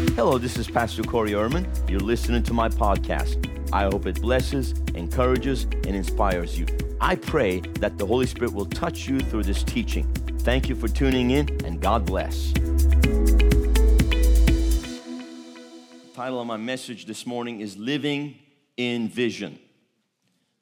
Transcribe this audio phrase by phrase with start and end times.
[0.00, 1.66] Hello, this is Pastor Corey Ehrman.
[1.88, 3.46] You're listening to my podcast.
[3.70, 6.64] I hope it blesses, encourages, and inspires you.
[7.02, 10.10] I pray that the Holy Spirit will touch you through this teaching.
[10.40, 12.52] Thank you for tuning in, and God bless.
[12.52, 12.62] The
[16.14, 18.36] title of my message this morning is Living
[18.78, 19.58] in Vision.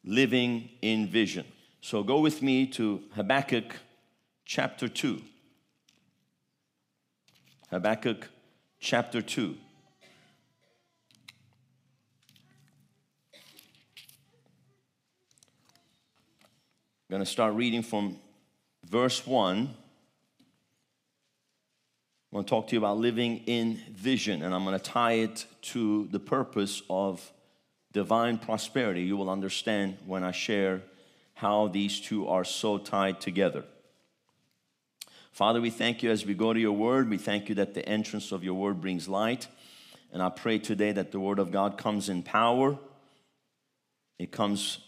[0.04, 1.44] Living in Vision.
[1.80, 3.76] So go with me to Habakkuk
[4.44, 5.22] chapter 2.
[7.70, 8.28] Habakkuk
[8.80, 9.56] chapter 2.
[17.10, 18.16] I'm going to start reading from
[18.86, 19.56] verse 1.
[19.58, 19.74] I'm
[22.32, 25.46] going to talk to you about living in vision, and I'm going to tie it
[25.62, 27.32] to the purpose of
[27.92, 29.02] divine prosperity.
[29.02, 30.82] You will understand when I share
[31.32, 33.64] how these two are so tied together.
[35.38, 37.08] Father, we thank you as we go to your word.
[37.08, 39.46] We thank you that the entrance of your word brings light.
[40.12, 42.76] And I pray today that the word of God comes in power.
[44.18, 44.78] It comes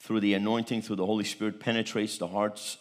[0.00, 2.78] through the anointing, through the Holy Spirit, penetrates the hearts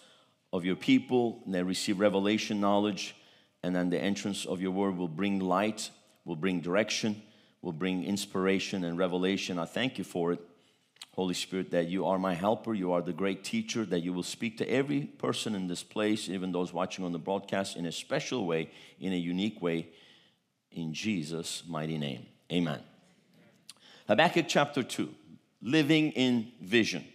[0.54, 3.14] of your people, and they receive revelation knowledge,
[3.62, 5.90] and then the entrance of your word will bring light,
[6.24, 7.22] will bring direction,
[7.62, 9.60] will bring inspiration and revelation.
[9.60, 10.40] I thank you for it,
[11.14, 14.24] Holy Spirit, that you are my helper, you are the great teacher, that you will
[14.24, 17.92] speak to every person in this place, even those watching on the broadcast, in a
[17.92, 19.90] special way, in a unique way,
[20.72, 22.26] in Jesus' mighty name.
[22.52, 22.80] Amen.
[24.08, 25.14] Habakkuk chapter 2
[25.62, 27.06] living in vision.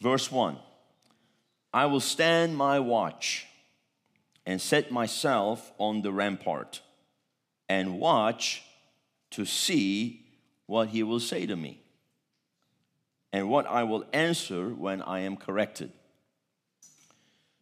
[0.00, 0.58] Verse 1
[1.72, 3.46] I will stand my watch
[4.44, 6.80] and set myself on the rampart
[7.68, 8.62] and watch
[9.30, 10.26] to see
[10.66, 11.81] what he will say to me
[13.32, 15.92] and what I will answer when I am corrected.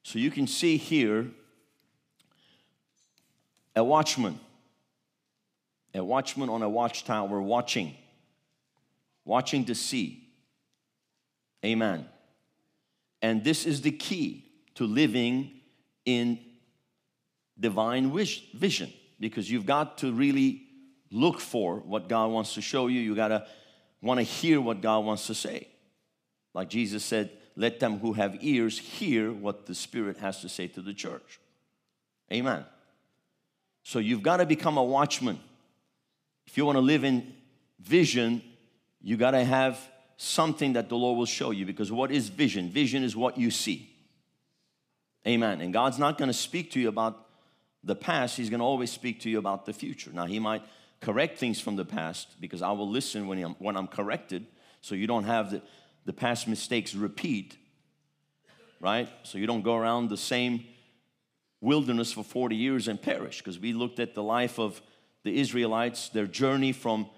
[0.03, 1.29] So you can see here
[3.77, 4.41] a watchman,
[5.95, 7.95] a watchman on a watchtower watching
[9.25, 10.29] watching to see.
[11.65, 12.07] Amen.
[13.23, 14.45] And this is the key
[14.75, 15.51] to living
[16.05, 16.39] in
[17.59, 18.11] divine
[18.55, 20.63] vision because you've got to really
[21.13, 23.01] look for what God wants to show you.
[23.01, 23.47] You got to
[24.01, 25.69] want to hear what God wants to say.
[26.55, 30.67] Like Jesus said, let them who have ears hear what the Spirit has to say
[30.69, 31.41] to the church.
[32.33, 32.65] Amen.
[33.83, 35.41] So you've got to become a watchman.
[36.47, 37.33] If you want to live in
[37.81, 38.43] vision,
[39.03, 39.79] you got to have
[40.17, 42.71] something that the Lord will show you because what is vision?
[42.71, 43.91] Vision is what you see.
[45.27, 45.61] Amen.
[45.61, 47.27] And God's not going to speak to you about
[47.83, 50.11] the past, He's going to always speak to you about the future.
[50.13, 50.63] Now, He might
[51.01, 54.47] correct things from the past because I will listen when I'm, when I'm corrected
[54.83, 55.63] so you don't have the,
[56.11, 57.57] the past mistakes repeat,
[58.81, 59.09] right?
[59.23, 60.65] So you don't go around the same
[61.61, 64.83] wilderness for 40 years and perish because we looked at the life of
[65.23, 67.09] the Israelites, their journey from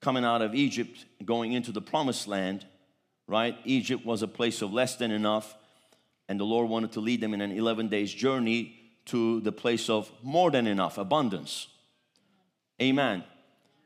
[0.00, 2.64] coming out of Egypt, going into the promised land,
[3.26, 3.56] right?
[3.64, 5.56] Egypt was a place of less than enough,
[6.28, 8.72] and the Lord wanted to lead them in an 11 days journey
[9.06, 11.66] to the place of more than enough, abundance.
[12.80, 13.24] Amen.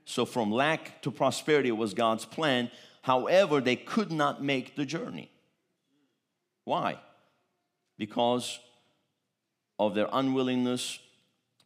[0.04, 2.70] So from lack to prosperity was God's plan.
[3.03, 5.31] However, they could not make the journey.
[6.65, 6.99] Why?
[7.99, 8.59] Because
[9.78, 10.99] of their unwillingness,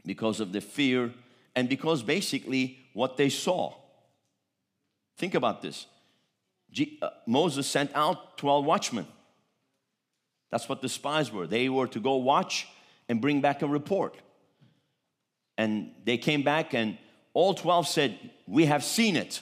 [0.06, 1.12] because of the fear,
[1.56, 3.74] and because basically what they saw.
[5.16, 5.86] Think about this.
[6.70, 9.06] G- uh, Moses sent out 12 watchmen.
[10.50, 11.46] That's what the spies were.
[11.46, 12.68] They were to go watch
[13.08, 14.16] and bring back a report.
[15.56, 16.98] And they came back, and
[17.32, 19.40] all 12 said, We have seen it.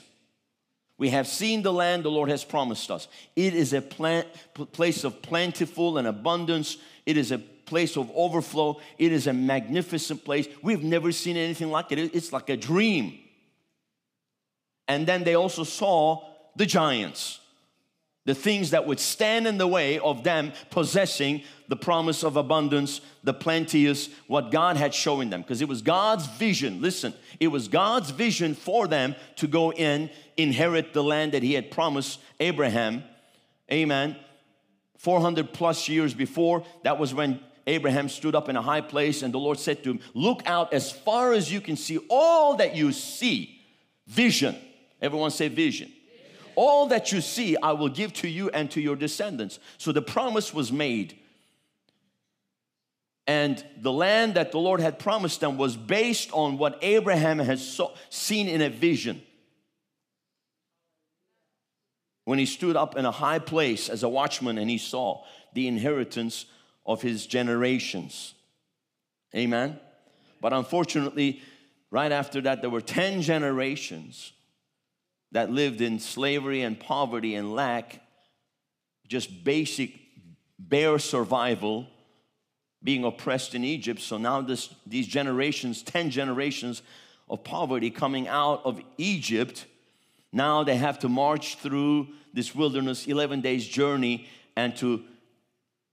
[1.03, 3.09] We have seen the land the Lord has promised us.
[3.35, 4.29] It is a plant,
[4.71, 6.77] place of plentiful and abundance.
[7.07, 8.81] It is a place of overflow.
[8.99, 10.47] It is a magnificent place.
[10.63, 11.99] We've never seen anything like it.
[12.15, 13.19] It's like a dream.
[14.87, 16.23] And then they also saw
[16.55, 17.41] the giants,
[18.25, 23.01] the things that would stand in the way of them possessing the promise of abundance,
[23.25, 25.43] the plenteous, what God had shown them.
[25.43, 30.11] Because it was God's vision, listen, it was God's vision for them to go in,
[30.37, 33.03] inherit the land that He had promised Abraham.
[33.71, 34.17] Amen.
[34.99, 39.35] 400 plus years before, that was when Abraham stood up in a high place and
[39.35, 42.77] the Lord said to him, Look out as far as you can see, all that
[42.77, 43.61] you see,
[44.07, 44.57] vision
[45.03, 45.93] Everyone say vision.
[46.55, 49.59] All that you see, I will give to you and to your descendants.
[49.79, 51.19] So the promise was made.
[53.27, 57.67] And the land that the Lord had promised them was based on what Abraham has
[57.67, 59.23] so, seen in a vision.
[62.25, 65.69] When he stood up in a high place as a watchman and he saw the
[65.69, 66.47] inheritance
[66.85, 68.35] of his generations.
[69.35, 69.79] Amen.
[70.41, 71.41] But unfortunately,
[71.91, 74.33] right after that, there were 10 generations
[75.33, 78.01] that lived in slavery and poverty and lack,
[79.09, 79.99] just basic,
[80.59, 81.87] bare survival,
[82.83, 84.01] being oppressed in Egypt.
[84.01, 86.83] So now this, these generations, 10 generations
[87.29, 89.67] of poverty coming out of Egypt,
[90.33, 95.03] now they have to march through this wilderness 11 days journey and to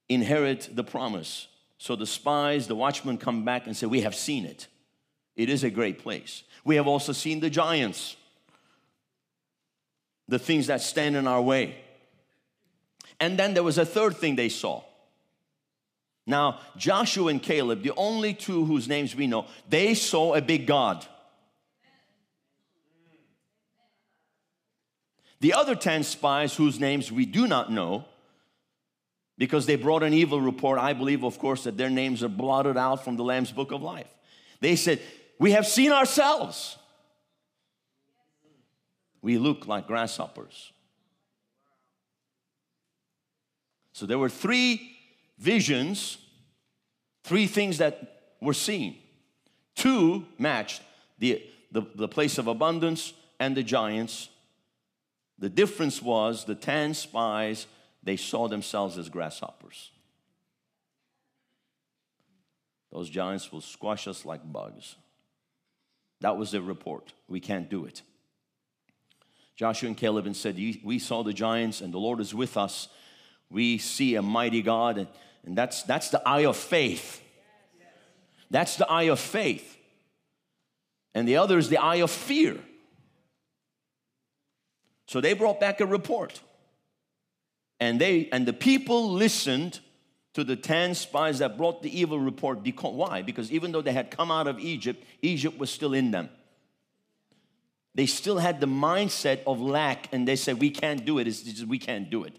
[0.07, 1.47] inherit the promise.
[1.77, 4.67] So the spies, the watchmen come back and say, We have seen it.
[5.35, 6.43] It is a great place.
[6.65, 8.17] We have also seen the giants,
[10.29, 11.75] the things that stand in our way.
[13.19, 14.83] And then there was a third thing they saw.
[16.25, 20.67] Now, Joshua and Caleb, the only two whose names we know, they saw a big
[20.67, 21.05] God.
[25.41, 28.05] The other 10 spies, whose names we do not know,
[29.37, 32.77] because they brought an evil report, I believe, of course, that their names are blotted
[32.77, 34.09] out from the Lamb's book of life.
[34.59, 35.01] They said,
[35.39, 36.77] We have seen ourselves.
[39.21, 40.71] We look like grasshoppers.
[43.93, 44.95] So there were three
[45.37, 46.17] visions,
[47.23, 48.97] three things that were seen.
[49.75, 50.81] Two matched
[51.17, 54.29] the, the, the place of abundance and the giants
[55.39, 57.65] the difference was the 10 spies,
[58.03, 59.91] they saw themselves as grasshoppers.
[62.91, 64.95] Those giants will squash us like bugs.
[66.19, 67.13] That was their report.
[67.29, 68.01] We can't do it.
[69.59, 72.87] Joshua and Caleb and said, We saw the giants and the Lord is with us.
[73.49, 75.05] We see a mighty God.
[75.45, 77.21] And, that's, that's the eye of faith.
[78.49, 79.77] That's the eye of faith.
[81.13, 82.57] And the other is the eye of fear.
[85.07, 86.39] So they brought back a report.
[87.81, 89.81] And they and the people listened
[90.35, 92.63] to the 10 spies that brought the evil report.
[92.63, 93.23] Because, why?
[93.23, 96.29] Because even though they had come out of Egypt, Egypt was still in them.
[97.95, 101.27] They still had the mindset of lack, and they said, We can't do it.
[101.27, 102.37] It's just, we can't do it.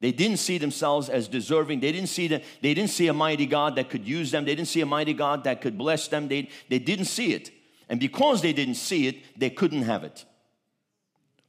[0.00, 1.80] They didn't see themselves as deserving.
[1.80, 4.44] They didn't see that they didn't see a mighty God that could use them.
[4.44, 6.26] They didn't see a mighty God that could bless them.
[6.26, 7.50] They, they didn't see it.
[7.88, 10.24] And because they didn't see it, they couldn't have it.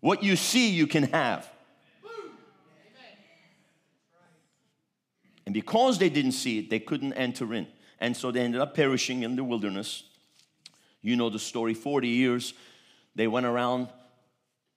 [0.01, 1.49] What you see, you can have.
[5.45, 7.67] And because they didn't see it, they couldn't enter in.
[7.99, 10.03] And so they ended up perishing in the wilderness.
[11.01, 12.53] You know the story 40 years.
[13.15, 13.89] They went around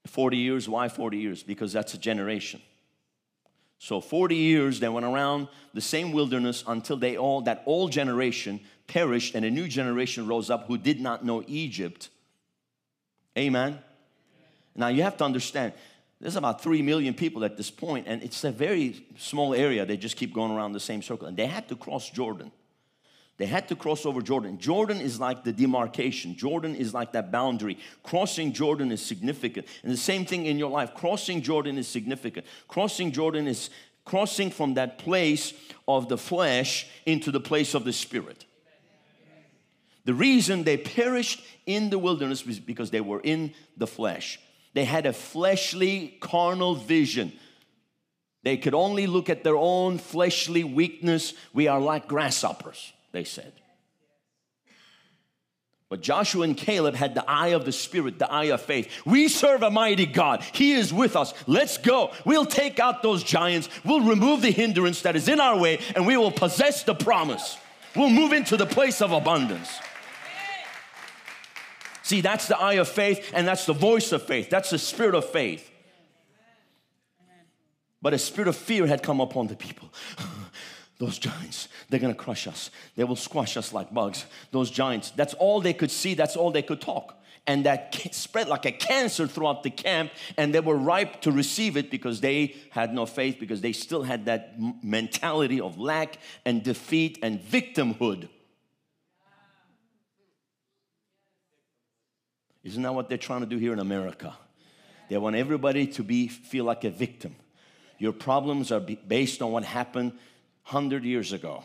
[0.06, 0.69] 40 years.
[0.69, 1.43] Why 40 years?
[1.43, 2.61] Because that's a generation.
[3.79, 8.61] So 40 years they went around the same wilderness until they all that old generation
[8.87, 12.09] perished and a new generation rose up who did not know Egypt.
[13.37, 13.79] Amen.
[14.75, 15.73] Now you have to understand,
[16.21, 19.85] there's about 3 million people at this point, and it's a very small area.
[19.85, 21.27] They just keep going around the same circle.
[21.27, 22.50] And they had to cross Jordan.
[23.38, 24.59] They had to cross over Jordan.
[24.59, 26.37] Jordan is like the demarcation.
[26.37, 27.79] Jordan is like that boundary.
[28.03, 29.67] Crossing Jordan is significant.
[29.83, 30.94] And the same thing in your life.
[30.94, 32.47] Crossing Jordan is significant.
[32.67, 33.69] Crossing Jordan is
[34.06, 35.53] crossing from that place
[35.87, 38.47] of the flesh into the place of the spirit.
[40.06, 44.39] The reason they perished in the wilderness was because they were in the flesh.
[44.73, 47.32] They had a fleshly, carnal vision.
[48.44, 51.35] They could only look at their own fleshly weakness.
[51.53, 53.53] We are like grasshoppers, they said.
[55.89, 58.91] But Joshua and Caleb had the eye of the Spirit, the eye of faith.
[59.06, 60.43] We serve a mighty God.
[60.53, 61.32] He is with us.
[61.46, 62.13] Let's go.
[62.27, 63.70] We'll take out those giants.
[63.85, 67.56] We'll remove the hindrance that is in our way, and we will possess the promise.
[67.94, 69.70] We'll move into the place of abundance.
[72.03, 74.51] See, that's the eye of faith and that's the voice of faith.
[74.51, 75.69] That's the spirit of faith.
[78.03, 79.91] But a spirit of fear had come upon the people.
[80.98, 82.70] Those giants, they're gonna crush us.
[82.96, 84.24] They will squash us like bugs.
[84.50, 87.22] Those giants, that's all they could see, that's all they could talk.
[87.46, 91.76] And that spread like a cancer throughout the camp, and they were ripe to receive
[91.76, 96.62] it because they had no faith, because they still had that mentality of lack and
[96.62, 98.29] defeat and victimhood.
[102.65, 104.36] Isn't that what they're trying to do here in America?
[105.08, 107.36] They want everybody to be feel like a victim.
[107.98, 110.19] Your problems are based on what happened
[110.67, 111.63] 100 years ago.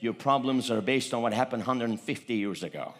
[0.00, 2.94] Your problems are based on what happened 150 years ago.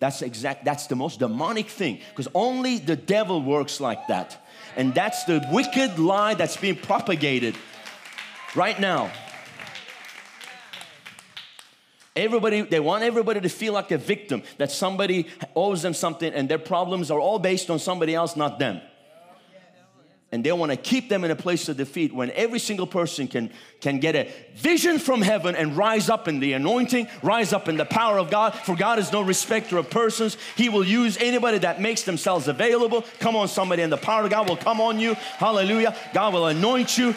[0.00, 4.44] That's exact that's the most demonic thing because only the devil works like that.
[4.76, 7.54] And that's the wicked lie that's being propagated
[8.54, 9.10] right now.
[12.16, 16.48] Everybody, they want everybody to feel like a victim, that somebody owes them something and
[16.48, 18.80] their problems are all based on somebody else, not them.
[20.34, 23.28] And they want to keep them in a place of defeat when every single person
[23.28, 27.68] can, can get a vision from heaven and rise up in the anointing, rise up
[27.68, 28.52] in the power of God.
[28.52, 30.36] For God is no respecter of persons.
[30.56, 33.04] He will use anybody that makes themselves available.
[33.20, 35.14] Come on, somebody, and the power of God will come on you.
[35.14, 35.96] Hallelujah.
[36.12, 37.14] God will anoint you.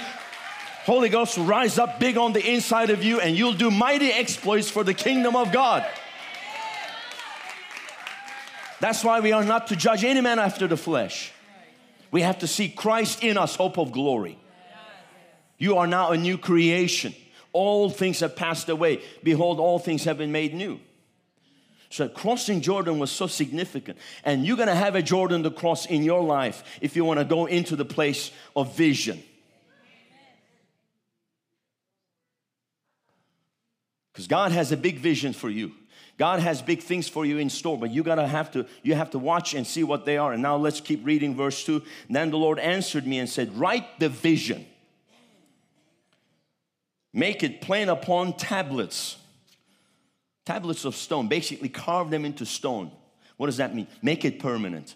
[0.85, 4.11] Holy Ghost will rise up big on the inside of you, and you'll do mighty
[4.11, 5.83] exploits for the kingdom of God.
[8.79, 11.33] That's why we are not to judge any man after the flesh.
[12.17, 14.39] We have to see Christ in us, hope of glory.
[15.59, 17.13] You are now a new creation.
[17.53, 19.03] All things have passed away.
[19.21, 20.79] Behold, all things have been made new.
[21.91, 23.99] So crossing Jordan was so significant.
[24.23, 27.45] And you're gonna have a Jordan to cross in your life if you wanna go
[27.45, 29.21] into the place of vision.
[34.11, 35.71] Because God has a big vision for you.
[36.17, 39.11] God has big things for you in store, but you gotta have to you have
[39.11, 40.33] to watch and see what they are.
[40.33, 41.83] And now let's keep reading verse 2.
[42.09, 44.65] Then the Lord answered me and said, Write the vision.
[47.13, 49.17] Make it plain upon tablets.
[50.45, 51.27] Tablets of stone.
[51.27, 52.91] Basically, carve them into stone.
[53.37, 53.87] What does that mean?
[54.01, 54.95] Make it permanent.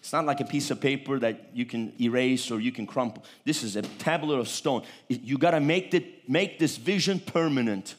[0.00, 3.24] It's not like a piece of paper that you can erase or you can crumple.
[3.44, 4.84] This is a tablet of stone.
[5.08, 7.94] You got to make it make this vision permanent.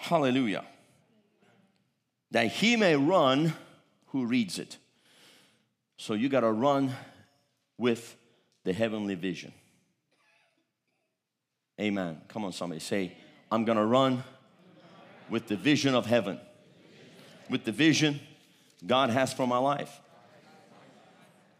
[0.00, 0.64] Hallelujah.
[2.30, 3.52] That he may run
[4.06, 4.78] who reads it.
[5.98, 6.90] So you got to run
[7.76, 8.16] with
[8.64, 9.52] the heavenly vision.
[11.78, 12.22] Amen.
[12.28, 13.12] Come on, somebody say,
[13.52, 14.24] I'm going to run
[15.28, 16.40] with the vision of heaven,
[17.50, 18.20] with the vision
[18.86, 20.00] God has for my life.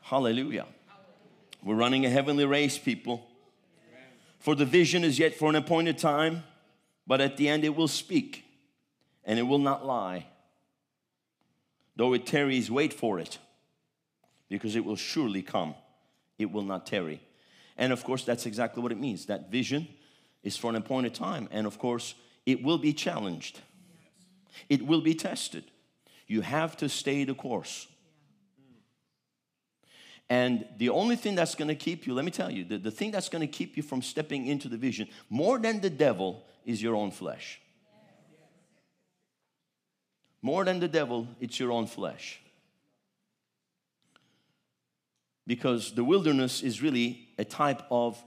[0.01, 0.67] Hallelujah.
[1.63, 3.27] We're running a heavenly race, people.
[4.39, 6.43] For the vision is yet for an appointed time
[7.11, 8.45] but at the end it will speak
[9.25, 10.27] and it will not lie.
[11.97, 13.39] Though it tarries, wait for it
[14.49, 15.75] because it will surely come.
[16.39, 17.21] It will not tarry.
[17.77, 19.27] And of course, that's exactly what it means.
[19.27, 19.89] That vision
[20.45, 21.49] is for an appointed time.
[21.51, 22.15] And of course,
[22.47, 23.59] it will be challenged,
[24.69, 25.65] it will be tested.
[26.29, 27.89] You have to stay the course.
[30.31, 32.91] And the only thing that's going to keep you, let me tell you, the, the
[32.93, 36.45] thing that's going to keep you from stepping into the vision more than the devil
[36.65, 37.61] is your own flesh.
[40.41, 42.41] More than the devil, it's your own flesh.
[45.49, 48.23] Because the wilderness is really a type of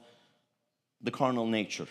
[1.01, 1.87] the carnal nature.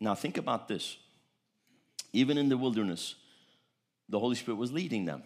[0.00, 0.96] Now, think about this.
[2.12, 3.14] Even in the wilderness,
[4.08, 5.22] the Holy Spirit was leading them.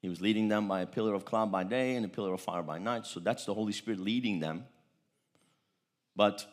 [0.00, 2.40] He was leading them by a pillar of cloud by day and a pillar of
[2.40, 3.06] fire by night.
[3.06, 4.64] So that's the Holy Spirit leading them.
[6.14, 6.46] But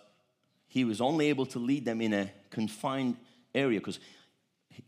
[0.67, 3.17] he was only able to lead them in a confined
[3.53, 3.99] area because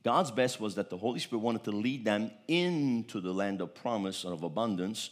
[0.04, 3.76] God's best was that the Holy Spirit wanted to lead them into the land of
[3.76, 5.12] promise and of abundance.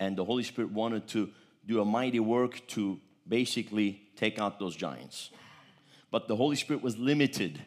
[0.00, 1.30] And the Holy Spirit wanted to
[1.66, 5.30] do a mighty work to basically take out those giants.
[6.10, 7.62] But the Holy Spirit was limited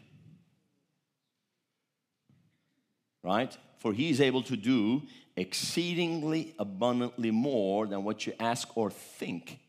[3.24, 3.56] right?
[3.80, 5.04] For he is able to do
[5.36, 9.60] exceedingly abundantly more than what you ask or think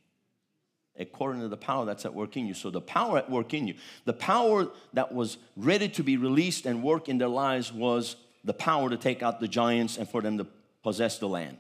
[0.99, 2.55] according to the power that's at work in you.
[2.55, 6.67] So, the power at work in you, the power that was ready to be released
[6.67, 10.21] and work in their lives was the power to take out the giants and for
[10.21, 10.47] them to
[10.83, 11.59] possess the land.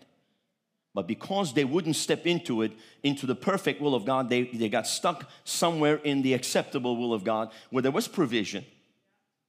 [0.95, 2.73] But because they wouldn't step into it,
[3.03, 7.15] into the perfect will of God, they, they got stuck somewhere in the acceptable will
[7.15, 8.67] of God where there was provision,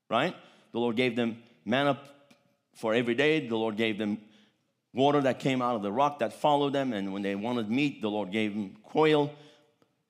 [0.10, 0.34] right?
[0.72, 2.00] The Lord gave them manna
[2.74, 3.48] for every day.
[3.48, 4.20] The Lord gave them
[4.94, 6.94] water that came out of the rock that followed them.
[6.94, 9.32] And when they wanted meat, the Lord gave them quail.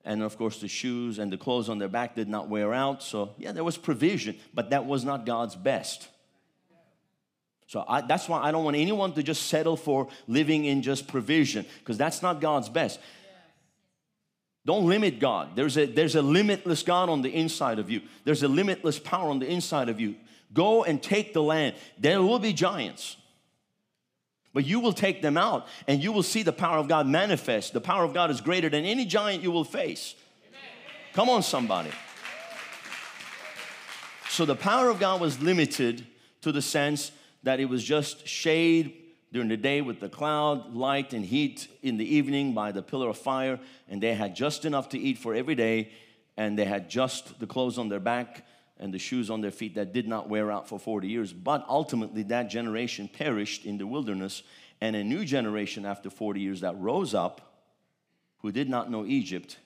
[0.04, 3.02] And of course, the shoes and the clothes on their back did not wear out.
[3.02, 6.08] So, yeah, there was provision, but that was not God's best.
[7.66, 11.08] So I, that's why I don't want anyone to just settle for living in just
[11.08, 13.00] provision, because that's not God's best.
[14.66, 15.56] Don't limit God.
[15.56, 18.02] There's a, there's a limitless God on the inside of you.
[18.24, 20.14] There's a limitless power on the inside of you.
[20.54, 21.74] Go and take the land.
[21.98, 23.16] There will be giants.
[24.54, 27.72] But you will take them out and you will see the power of God manifest.
[27.72, 30.14] The power of God is greater than any giant you will face.
[31.12, 31.90] Come on, somebody.
[34.30, 36.06] So the power of God was limited
[36.42, 37.10] to the sense
[37.42, 38.94] that it was just shade
[39.32, 43.08] during the day with the cloud, light, and heat in the evening by the pillar
[43.08, 43.58] of fire,
[43.88, 45.90] and they had just enough to eat for every day,
[46.36, 48.46] and they had just the clothes on their back
[48.78, 51.32] and the shoes on their feet that did not wear out for 40 years.
[51.32, 54.42] But ultimately, that generation perished in the wilderness,
[54.80, 57.40] and a new generation after 40 years that rose up
[58.38, 59.58] who did not know Egypt.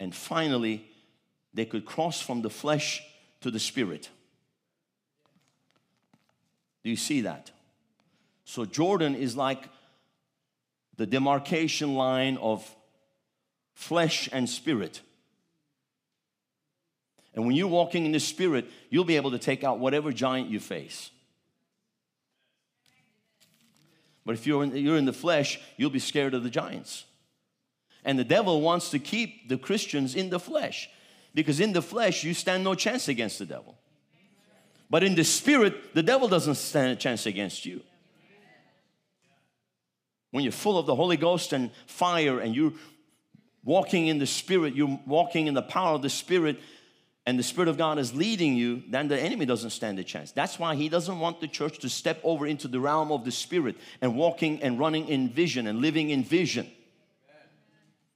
[0.00, 0.84] And finally,
[1.52, 3.02] they could cross from the flesh
[3.42, 4.08] to the spirit.
[6.82, 7.50] Do you see that?
[8.44, 9.68] So Jordan is like
[10.96, 12.68] the demarcation line of
[13.74, 15.00] flesh and spirit.
[17.34, 20.48] And when you're walking in the spirit, you'll be able to take out whatever giant
[20.50, 21.10] you face.
[24.26, 27.04] But if you're in, you're in the flesh, you'll be scared of the giants.
[28.04, 30.88] And the devil wants to keep the Christians in the flesh
[31.34, 33.78] because in the flesh, you stand no chance against the devil.
[34.88, 37.82] But in the spirit, the devil doesn't stand a chance against you.
[40.32, 42.72] When you're full of the Holy Ghost and fire and you're
[43.64, 46.58] walking in the spirit, you're walking in the power of the spirit,
[47.30, 50.32] and the Spirit of God is leading you, then the enemy doesn't stand a chance.
[50.32, 53.30] That's why he doesn't want the church to step over into the realm of the
[53.30, 56.68] Spirit and walking and running in vision and living in vision.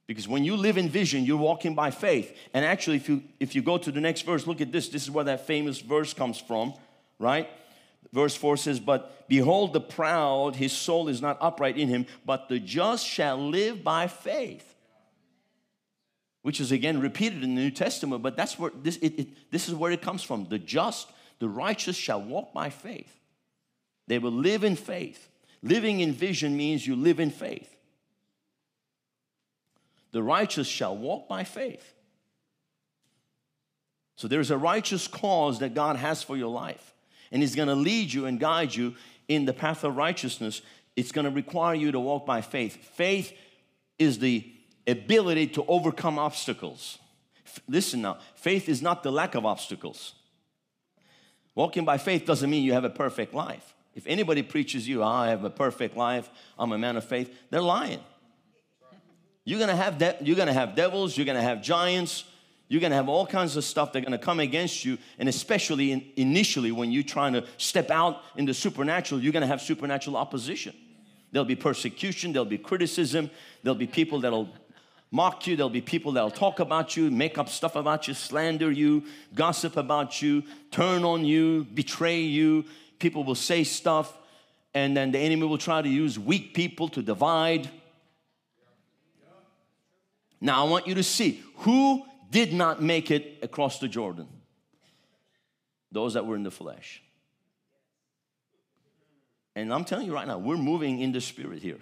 [0.05, 2.37] Because when you live in vision, you're walking by faith.
[2.53, 4.89] And actually, if you if you go to the next verse, look at this.
[4.89, 6.73] This is where that famous verse comes from,
[7.17, 7.49] right?
[8.11, 12.49] Verse 4 says, But behold, the proud, his soul is not upright in him, but
[12.49, 14.74] the just shall live by faith.
[16.45, 19.67] Which is again repeated in the New Testament, but that's where this it, it, this
[19.67, 20.45] is where it comes from.
[20.45, 21.07] The just,
[21.39, 23.19] the righteous shall walk by faith.
[24.05, 25.27] They will live in faith.
[25.63, 27.75] Living in vision means you live in faith.
[30.11, 31.95] The righteous shall walk by faith.
[34.15, 36.93] So there's a righteous cause that God has for your life,
[37.31, 38.93] and He's gonna lead you and guide you
[39.27, 40.61] in the path of righteousness.
[40.95, 42.75] It's gonna require you to walk by faith.
[42.93, 43.33] Faith
[43.97, 44.51] is the
[44.87, 46.99] ability to overcome obstacles.
[47.67, 50.13] Listen now, faith is not the lack of obstacles.
[51.53, 53.73] Walking by faith doesn't mean you have a perfect life.
[53.95, 57.33] If anybody preaches you, oh, I have a perfect life, I'm a man of faith,
[57.49, 58.01] they're lying.
[59.45, 62.25] You're gonna have de- you're gonna have devils, you're gonna have giants,
[62.67, 65.91] you're gonna have all kinds of stuff that are gonna come against you, and especially
[65.93, 70.17] in, initially when you're trying to step out in the supernatural, you're gonna have supernatural
[70.17, 70.75] opposition.
[71.31, 73.29] There'll be persecution, there'll be criticism,
[73.63, 74.49] there'll be people that'll
[75.11, 78.71] mock you, there'll be people that'll talk about you, make up stuff about you, slander
[78.71, 79.03] you,
[79.33, 82.65] gossip about you, turn on you, betray you.
[82.99, 84.17] People will say stuff,
[84.73, 87.69] and then the enemy will try to use weak people to divide
[90.45, 94.27] now I want you to see who did not make it across the Jordan?
[95.91, 97.01] Those that were in the flesh.
[99.55, 101.79] And I'm telling you right now, we're moving in the spirit here.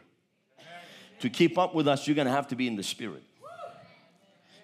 [1.24, 3.24] To keep up with us, you're gonna have to be in the spirit.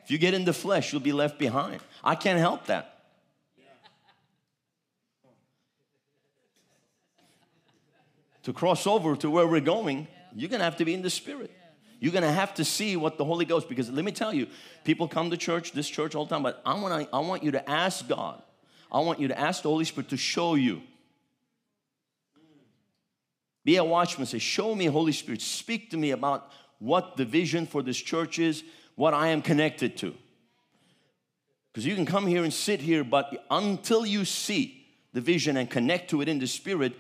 [0.04, 1.80] If you get in the flesh, you'll be left behind.
[2.04, 3.00] I can't help that.
[8.44, 11.50] To cross over to where we're going, you're gonna have to be in the spirit.
[12.02, 14.48] You're gonna have to see what the Holy Ghost, because let me tell you,
[14.84, 17.52] people come to church, this church all the time, but I want, I want you
[17.52, 18.42] to ask God.
[18.92, 20.82] I want you to ask the Holy Spirit to show you.
[23.64, 27.66] Be a watchman, say, Show me, Holy Spirit, speak to me about what the vision
[27.66, 28.64] for this church is,
[28.96, 30.16] what I am connected to.
[31.72, 35.70] Because you can come here and sit here, but until you see the vision and
[35.70, 36.94] connect to it in the spirit,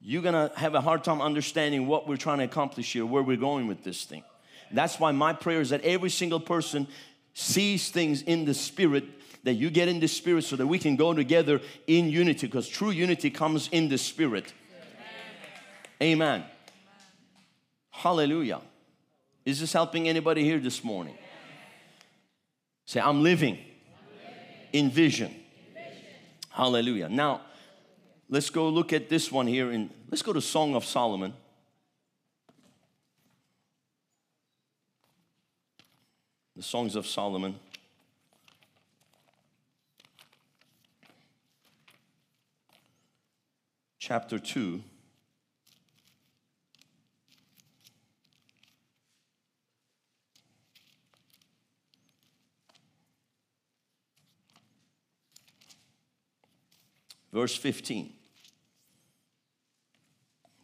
[0.00, 3.36] you're gonna have a hard time understanding what we're trying to accomplish here, where we're
[3.36, 4.22] going with this thing.
[4.70, 6.86] That's why my prayer is that every single person
[7.34, 9.04] sees things in the spirit,
[9.44, 12.68] that you get in the spirit so that we can go together in unity, because
[12.68, 14.52] true unity comes in the spirit.
[16.02, 16.44] Amen.
[17.90, 18.60] Hallelujah.
[19.44, 21.16] Is this helping anybody here this morning?
[22.86, 23.58] Say, I'm living,
[24.72, 25.34] in vision.
[26.50, 27.08] Hallelujah.
[27.08, 27.42] Now,
[28.30, 31.32] Let's go look at this one here in let's go to Song of Solomon.
[36.54, 37.58] The Songs of Solomon.
[43.98, 44.82] Chapter 2.
[57.38, 58.12] Verse 15.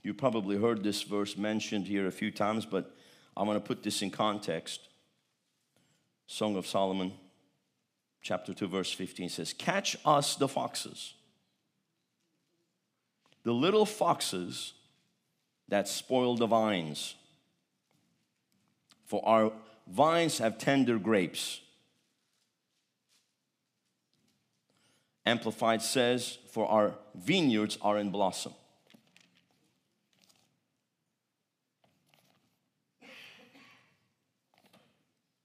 [0.03, 2.97] You probably heard this verse mentioned here a few times, but
[3.37, 4.81] I'm going to put this in context.
[6.27, 7.13] Song of Solomon,
[8.23, 11.15] chapter 2, verse 15 says, Catch us the foxes,
[13.45, 14.73] the little foxes
[15.69, 17.15] that spoil the vines.
[19.07, 19.53] For our
[19.87, 21.61] vines have tender grapes.
[25.25, 28.53] Amplified says, For our vineyards are in blossom.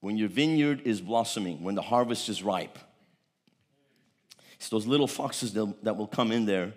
[0.02, 2.78] when your vineyard is blossoming, when the harvest is ripe,
[4.58, 6.74] It's those little foxes that, will come in there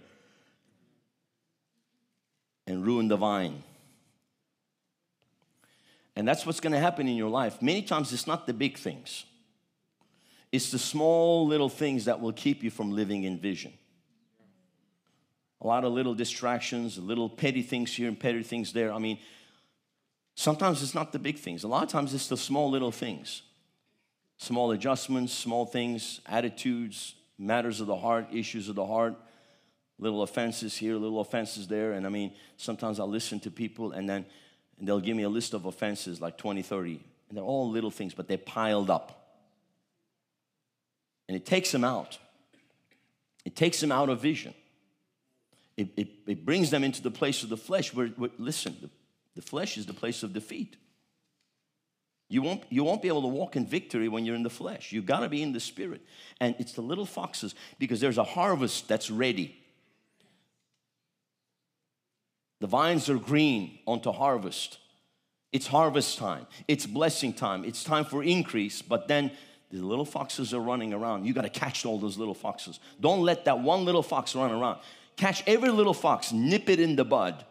[2.66, 3.62] and ruin the vine.
[6.16, 7.60] And that's what's going to happen in your life.
[7.60, 9.26] Many times it's not the big things,
[10.50, 13.74] it's the small little things that will keep you from living in vision.
[15.62, 18.92] A lot of little distractions, little petty things here and petty things there.
[18.92, 19.18] I mean,
[20.34, 23.42] sometimes it's not the big things, a lot of times it's the small little things.
[24.38, 29.14] Small adjustments, small things, attitudes, matters of the heart, issues of the heart,
[29.98, 31.92] little offenses here, little offenses there.
[31.92, 34.26] And I mean, sometimes I listen to people and then
[34.82, 37.00] and they'll give me a list of offenses like 20, 30.
[37.28, 39.38] And they're all little things, but they're piled up.
[41.28, 42.18] And it takes them out.
[43.44, 44.54] It takes them out of vision.
[45.76, 48.90] It, it, it brings them into the place of the flesh where, where listen, the,
[49.34, 50.76] the flesh is the place of defeat.
[52.28, 54.90] You won't, you won't be able to walk in victory when you're in the flesh.
[54.90, 56.00] You've got to be in the spirit.
[56.40, 59.54] And it's the little foxes because there's a harvest that's ready.
[62.60, 64.78] The vines are green onto harvest.
[65.52, 66.46] It's harvest time.
[66.68, 67.64] It's blessing time.
[67.64, 68.80] It's time for increase.
[68.80, 69.32] But then
[69.70, 71.26] the little foxes are running around.
[71.26, 72.80] You got to catch all those little foxes.
[72.98, 74.80] Don't let that one little fox run around.
[75.16, 77.44] Catch every little fox, nip it in the bud.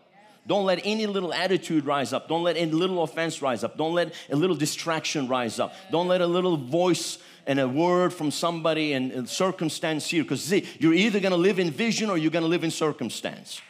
[0.47, 2.27] Don't let any little attitude rise up.
[2.27, 3.77] Don't let any little offense rise up.
[3.77, 5.73] Don't let a little distraction rise up.
[5.91, 10.23] Don't let a little voice and a word from somebody and, circumstance here.
[10.23, 12.71] Because see, you're either going to live in vision or you're going to live in
[12.71, 13.61] circumstance.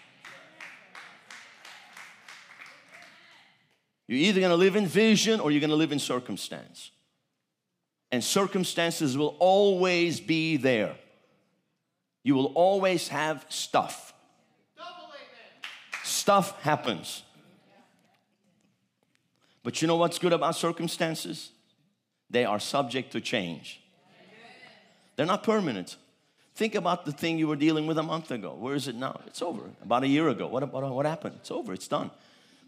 [4.07, 6.91] You're either going to live in vision or you're going to live in circumstance.
[8.11, 10.95] And circumstances will always be there.
[12.23, 14.13] You will always have stuff.
[16.03, 17.23] Stuff happens.
[19.63, 21.51] But you know what's good about circumstances?
[22.29, 23.81] They are subject to change.
[25.15, 25.97] They're not permanent.
[26.55, 28.53] Think about the thing you were dealing with a month ago.
[28.53, 29.21] Where is it now?
[29.27, 29.63] It's over.
[29.83, 30.47] About a year ago.
[30.47, 31.35] What, what, what happened?
[31.39, 31.73] It's over.
[31.73, 32.11] It's done.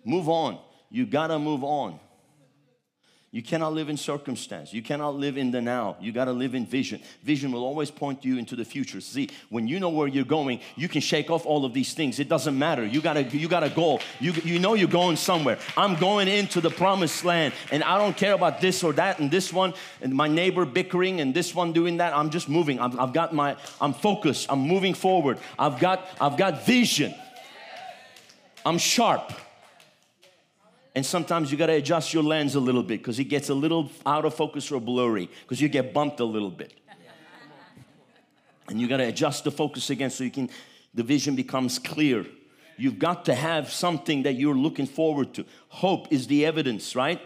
[0.05, 0.59] Move on.
[0.89, 1.99] You gotta move on.
[3.33, 4.73] You cannot live in circumstance.
[4.73, 5.97] You cannot live in the now.
[5.99, 7.01] You got to live in vision.
[7.23, 9.01] Vision will always point you into the future.
[9.01, 12.19] See, when you know where you're going, you can shake off all of these things.
[12.19, 12.85] It doesn't matter.
[12.85, 13.99] You got to you got to go.
[14.19, 15.57] You you know you're going somewhere.
[15.75, 19.31] I'm going into the promised land and I don't care about this or that and
[19.31, 22.15] this one and my neighbor bickering and this one doing that.
[22.15, 22.79] I'm just moving.
[22.79, 24.45] I've, I've got my I'm focused.
[24.51, 25.39] I'm moving forward.
[25.57, 27.15] I've got I've got vision.
[28.63, 29.33] I'm sharp.
[30.95, 33.53] And sometimes you got to adjust your lens a little bit because it gets a
[33.53, 36.73] little out of focus or blurry because you get bumped a little bit.
[38.69, 40.49] And you got to adjust the focus again so you can,
[40.93, 42.25] the vision becomes clear.
[42.77, 45.45] You've got to have something that you're looking forward to.
[45.69, 47.21] Hope is the evidence, right?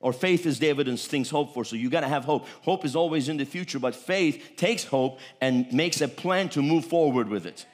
[0.00, 1.64] Or faith is the evidence things hope for.
[1.64, 2.46] So you got to have hope.
[2.62, 6.62] Hope is always in the future, but faith takes hope and makes a plan to
[6.62, 7.66] move forward with it.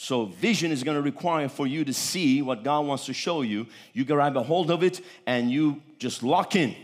[0.00, 3.42] So, vision is going to require for you to see what God wants to show
[3.42, 3.66] you.
[3.92, 6.76] You grab a hold of it and you just lock in.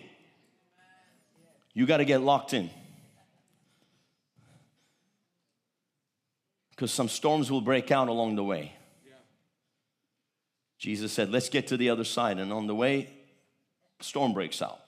[1.75, 2.71] You got to get locked in.
[6.71, 8.73] Because some storms will break out along the way.
[10.77, 12.41] Jesus said, Let's get to the other side.
[12.41, 13.11] And on the way,
[14.01, 14.81] storm breaks out.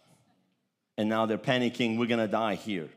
[0.98, 2.88] And now they're panicking, we're going to die here.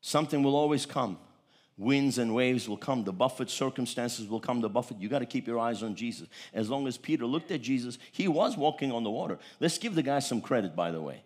[0.00, 1.18] Something will always come
[1.82, 4.98] winds and waves will come, the buffet circumstances will come, the buffet.
[5.00, 6.28] You got to keep your eyes on Jesus.
[6.54, 9.38] As long as Peter looked at Jesus, he was walking on the water.
[9.60, 11.22] Let's give the guy some credit, by the way.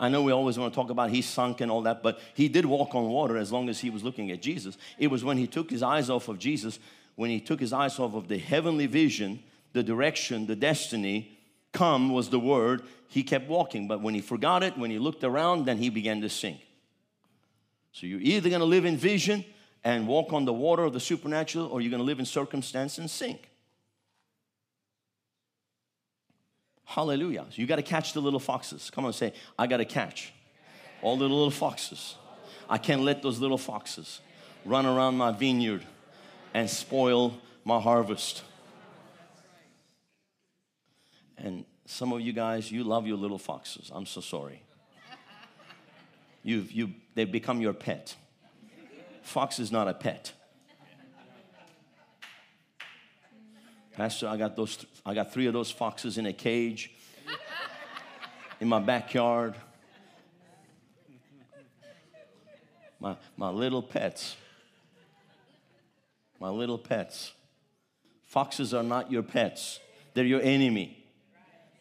[0.00, 2.48] I know we always want to talk about he sunk and all that, but he
[2.48, 4.78] did walk on water as long as he was looking at Jesus.
[4.98, 6.78] It was when he took his eyes off of Jesus,
[7.16, 9.42] when he took his eyes off of the heavenly vision,
[9.72, 11.36] the direction, the destiny,
[11.72, 13.88] come was the word, he kept walking.
[13.88, 16.60] But when he forgot it, when he looked around, then he began to sink.
[17.92, 19.44] So you're either going to live in vision
[19.84, 22.98] and walk on the water of the supernatural, or you're going to live in circumstance
[22.98, 23.48] and sink.
[26.84, 27.44] Hallelujah.
[27.50, 28.90] So you got to catch the little foxes.
[28.90, 30.32] Come on, say, I got to catch
[31.02, 32.16] all the little foxes.
[32.68, 34.20] I can't let those little foxes
[34.64, 35.84] run around my vineyard
[36.54, 38.42] and spoil my harvest.
[41.36, 43.90] And some of you guys, you love your little foxes.
[43.94, 44.62] I'm so sorry.
[46.42, 48.16] You've, you, they've become your pet.
[49.28, 50.32] Fox is not a pet.
[53.92, 56.90] Pastor, I got those I got three of those foxes in a cage
[58.58, 59.54] in my backyard.
[62.98, 64.34] My my little pets.
[66.40, 67.32] My little pets.
[68.24, 69.78] Foxes are not your pets.
[70.14, 71.04] They're your enemy.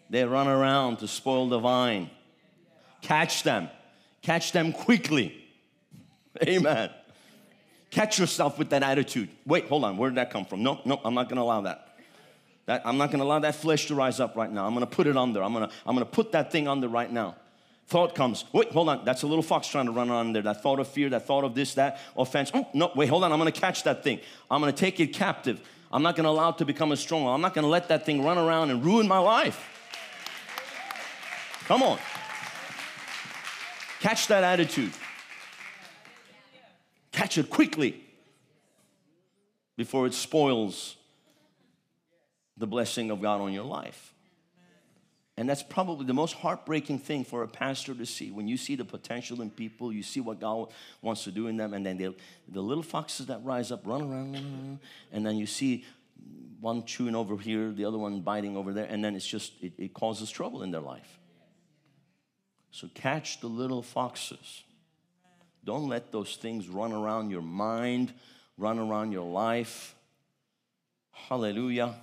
[0.09, 2.09] They run around to spoil the vine.
[3.01, 3.69] Catch them.
[4.21, 5.45] Catch them quickly.
[6.43, 6.89] Amen.
[7.89, 9.29] Catch yourself with that attitude.
[9.45, 9.97] Wait, hold on.
[9.97, 10.61] Where did that come from?
[10.63, 11.95] No, no, I'm not going to allow that.
[12.65, 14.65] That, I'm not going to allow that flesh to rise up right now.
[14.65, 15.41] I'm going to put it under.
[15.41, 17.35] I'm going to, I'm going to put that thing under right now.
[17.87, 18.43] Thought comes.
[18.51, 19.05] Wait, hold on.
[19.05, 20.41] That's a little fox trying to run on there.
[20.41, 22.51] That thought of fear, that thought of this, that offense.
[22.51, 23.31] Mm, oh, no, wait, hold on.
[23.31, 24.19] I'm going to catch that thing.
[24.51, 25.61] I'm going to take it captive.
[25.89, 27.33] I'm not going to allow it to become a stronghold.
[27.33, 29.65] I'm not going to let that thing run around and ruin my life.
[31.65, 31.97] Come on.
[34.01, 34.91] Catch that attitude.
[37.17, 37.99] Catch it quickly
[39.75, 40.95] before it spoils
[42.55, 44.13] the blessing of God on your life.
[45.35, 48.29] And that's probably the most heartbreaking thing for a pastor to see.
[48.29, 50.67] When you see the potential in people, you see what God
[51.01, 54.79] wants to do in them, and then the little foxes that rise up, run around,
[55.11, 55.85] and then you see
[56.61, 59.73] one chewing over here, the other one biting over there, and then it's just, it,
[59.79, 61.17] it causes trouble in their life.
[62.69, 64.61] So catch the little foxes.
[65.67, 68.13] Don't let those things run around your mind,
[68.57, 69.95] run around your life.
[71.11, 71.93] Hallelujah.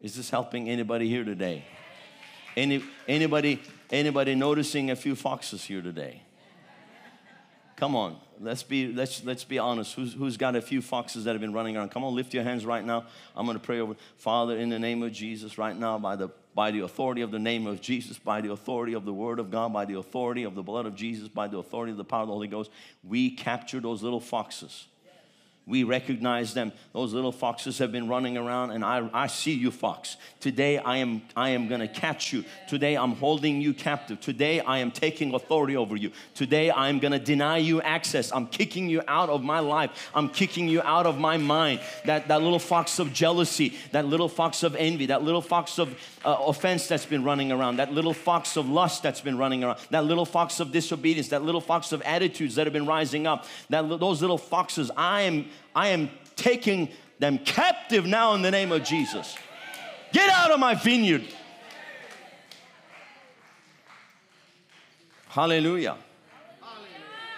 [0.00, 1.66] Is this helping anybody here today?
[2.56, 6.22] Any, anybody, anybody noticing a few foxes here today?
[7.76, 9.94] Come on, let's be, let's, let's be honest.
[9.94, 11.90] Who's, who's got a few foxes that have been running around?
[11.90, 13.04] Come on, lift your hands right now.
[13.36, 13.94] I'm going to pray over.
[14.16, 17.38] Father, in the name of Jesus, right now, by the, by the authority of the
[17.38, 20.54] name of Jesus, by the authority of the Word of God, by the authority of
[20.54, 22.70] the blood of Jesus, by the authority of the power of the Holy Ghost,
[23.02, 24.86] we capture those little foxes
[25.66, 26.72] we recognize them.
[26.92, 30.16] Those little foxes have been running around, and I, I see you, fox.
[30.40, 32.44] Today I am, I am to catch you.
[32.68, 34.20] Today I'm holding you captive.
[34.20, 36.10] Today I am taking authority over you.
[36.34, 38.32] Today I'm going to deny you access.
[38.32, 40.10] I'm kicking you out of my life.
[40.14, 41.80] I'm kicking you out of my mind.
[42.04, 45.90] That, that little fox of jealousy, that little fox of envy, that little fox of
[46.24, 49.78] uh, offense that's been running around, that little fox of lust that's been running around,
[49.90, 53.46] that little fox of disobedience, that little fox of attitudes that have been rising up,
[53.68, 58.72] that those little foxes, I am, I am taking them captive now in the name
[58.72, 59.36] of Jesus.
[60.12, 61.24] Get out of my vineyard.
[65.28, 65.96] Hallelujah.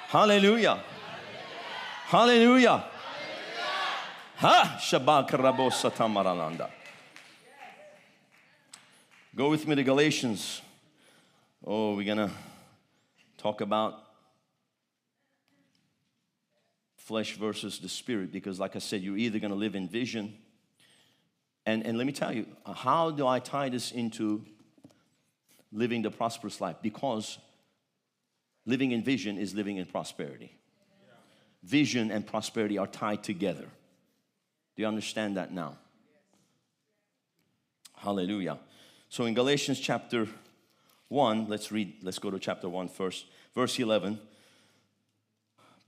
[0.08, 0.82] Hallelujah.
[2.06, 2.84] Hallelujah.
[4.36, 6.70] Ha Shabbat Rabosata Maralanda.
[9.34, 10.62] Go with me to Galatians.
[11.66, 12.34] Oh, we're going to
[13.38, 14.01] talk about
[17.12, 20.32] flesh versus the spirit because, like I said, you're either going to live in vision.
[21.66, 24.46] And, and let me tell you, how do I tie this into
[25.70, 26.76] living the prosperous life?
[26.80, 27.36] Because
[28.64, 30.56] living in vision is living in prosperity.
[31.62, 33.68] Vision and prosperity are tied together.
[34.74, 35.76] Do you understand that now?
[37.94, 38.58] Hallelujah.
[39.10, 40.28] So in Galatians chapter
[41.08, 43.26] 1, let's read, let's go to chapter 1 first.
[43.54, 44.18] Verse 11,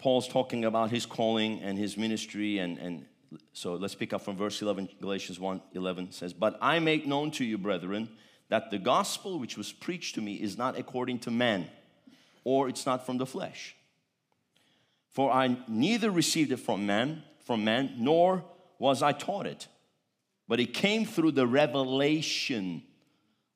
[0.05, 2.59] Paul's talking about his calling and his ministry.
[2.59, 3.07] And, and
[3.55, 4.91] so let's pick up from verse 11.
[5.01, 8.11] Galatians 1 11 says, But I make known to you, brethren,
[8.51, 11.71] that the gospel which was preached to me is not according to man,
[12.45, 13.75] or it's not from the flesh.
[15.09, 18.45] For I neither received it from man, from man, nor
[18.79, 19.69] was I taught it,
[20.47, 22.83] but it came through the revelation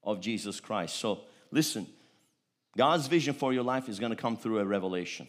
[0.02, 0.96] of Jesus Christ.
[0.96, 1.86] So listen,
[2.74, 5.28] God's vision for your life is going to come through a revelation.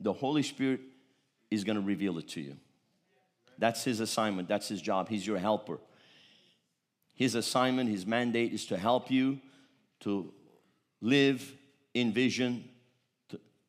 [0.00, 0.80] The Holy Spirit
[1.50, 2.56] is going to reveal it to you.
[3.58, 5.08] That's his assignment, that's his job.
[5.08, 5.78] He's your helper.
[7.14, 9.40] His assignment, his mandate is to help you
[10.00, 10.32] to
[11.02, 11.54] live
[11.92, 12.64] in vision.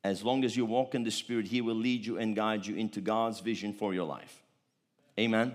[0.03, 2.75] As long as you walk in the Spirit, he will lead you and guide you
[2.75, 4.41] into God's vision for your life.
[5.19, 5.53] Amen.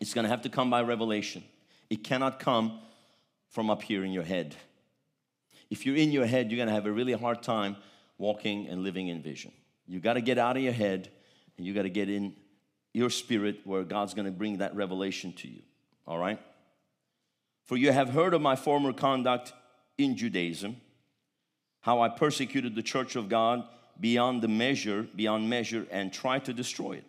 [0.00, 1.44] It's going to have to come by revelation.
[1.90, 2.80] It cannot come
[3.50, 4.56] from up here in your head.
[5.68, 7.76] If you're in your head, you're going to have a really hard time
[8.16, 9.52] walking and living in vision.
[9.90, 11.08] You got to get out of your head
[11.58, 12.36] and you got to get in
[12.94, 15.62] your spirit where God's going to bring that revelation to you.
[16.06, 16.38] All right?
[17.64, 19.52] For you have heard of my former conduct
[19.98, 20.76] in Judaism,
[21.80, 23.64] how I persecuted the church of God
[23.98, 27.04] beyond the measure, beyond measure, and tried to destroy it.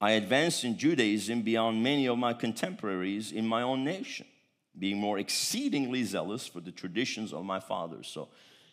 [0.00, 4.24] I advanced in Judaism beyond many of my contemporaries in my own nation
[4.78, 8.06] being more exceedingly zealous for the traditions of my fathers.
[8.06, 8.28] So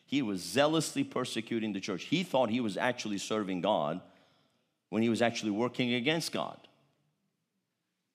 [0.06, 2.04] he was zealously persecuting the church.
[2.04, 4.02] He thought he was actually serving God
[4.90, 6.58] when he was actually working against God.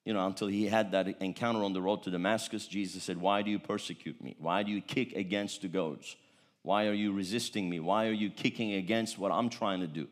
[0.05, 3.43] You know, until he had that encounter on the road to Damascus, Jesus said, Why
[3.43, 4.35] do you persecute me?
[4.39, 6.17] Why do you kick against the goads?
[6.63, 7.81] Why are you resisting me?
[7.81, 10.09] Why are you kicking against what I'm trying to do?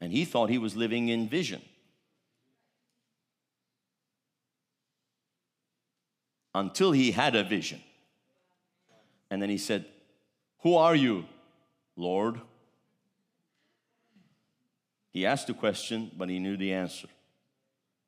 [0.00, 1.62] And he thought he was living in vision.
[6.58, 7.80] until he had a vision.
[9.30, 9.84] And then he said,
[10.60, 11.24] Who are you,
[11.96, 12.40] Lord?
[15.10, 17.08] He asked the question, but he knew the answer.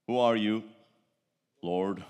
[0.07, 0.65] Who are you,
[1.63, 2.05] Lord?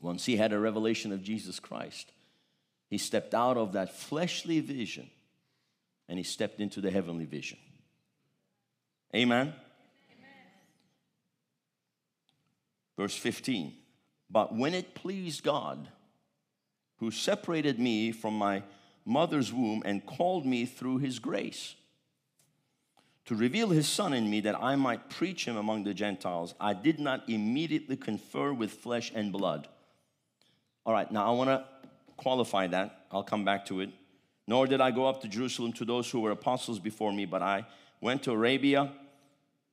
[0.00, 2.12] Once he had a revelation of Jesus Christ,
[2.88, 5.10] he stepped out of that fleshly vision
[6.08, 7.58] and he stepped into the heavenly vision.
[9.14, 9.48] Amen.
[9.48, 9.54] Amen.
[12.96, 13.72] Verse 15.
[14.30, 15.88] But when it pleased God,
[16.98, 18.62] who separated me from my
[19.04, 21.74] mother's womb and called me through his grace,
[23.26, 26.74] to reveal his son in me that I might preach him among the Gentiles, I
[26.74, 29.66] did not immediately confer with flesh and blood.
[30.84, 31.64] All right, now I want to
[32.16, 33.06] qualify that.
[33.10, 33.90] I'll come back to it.
[34.46, 37.42] Nor did I go up to Jerusalem to those who were apostles before me, but
[37.42, 37.66] I
[38.00, 38.92] went to Arabia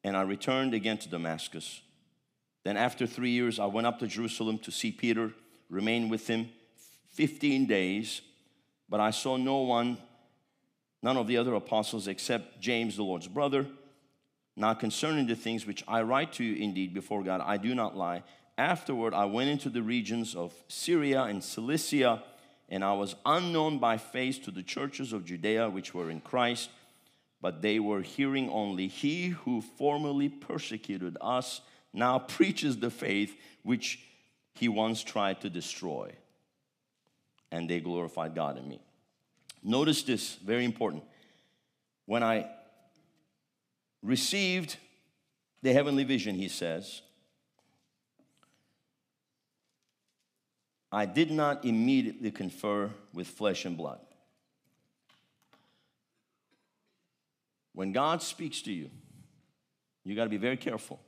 [0.03, 1.81] and I returned again to Damascus.
[2.63, 5.31] Then, after three years, I went up to Jerusalem to see Peter,
[5.69, 6.49] remain with him
[7.13, 8.21] 15 days,
[8.89, 9.97] but I saw no one,
[11.01, 13.67] none of the other apostles except James, the Lord's brother.
[14.55, 17.95] Now, concerning the things which I write to you indeed before God, I do not
[17.95, 18.23] lie.
[18.57, 22.23] Afterward, I went into the regions of Syria and Cilicia,
[22.69, 26.69] and I was unknown by face to the churches of Judea which were in Christ,
[27.41, 31.61] but they were hearing only, He who formerly persecuted us
[31.93, 33.99] now preaches the faith which
[34.55, 36.11] he once tried to destroy.
[37.53, 38.81] And they glorified God in me.
[39.61, 41.03] Notice this, very important.
[42.07, 42.49] When I
[44.01, 44.77] received
[45.61, 47.03] the heavenly vision, he says,
[50.91, 53.99] I did not immediately confer with flesh and blood.
[57.73, 58.89] When God speaks to you,
[60.03, 60.99] you got to be very careful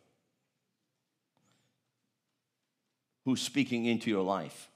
[3.24, 4.70] who's speaking into your life.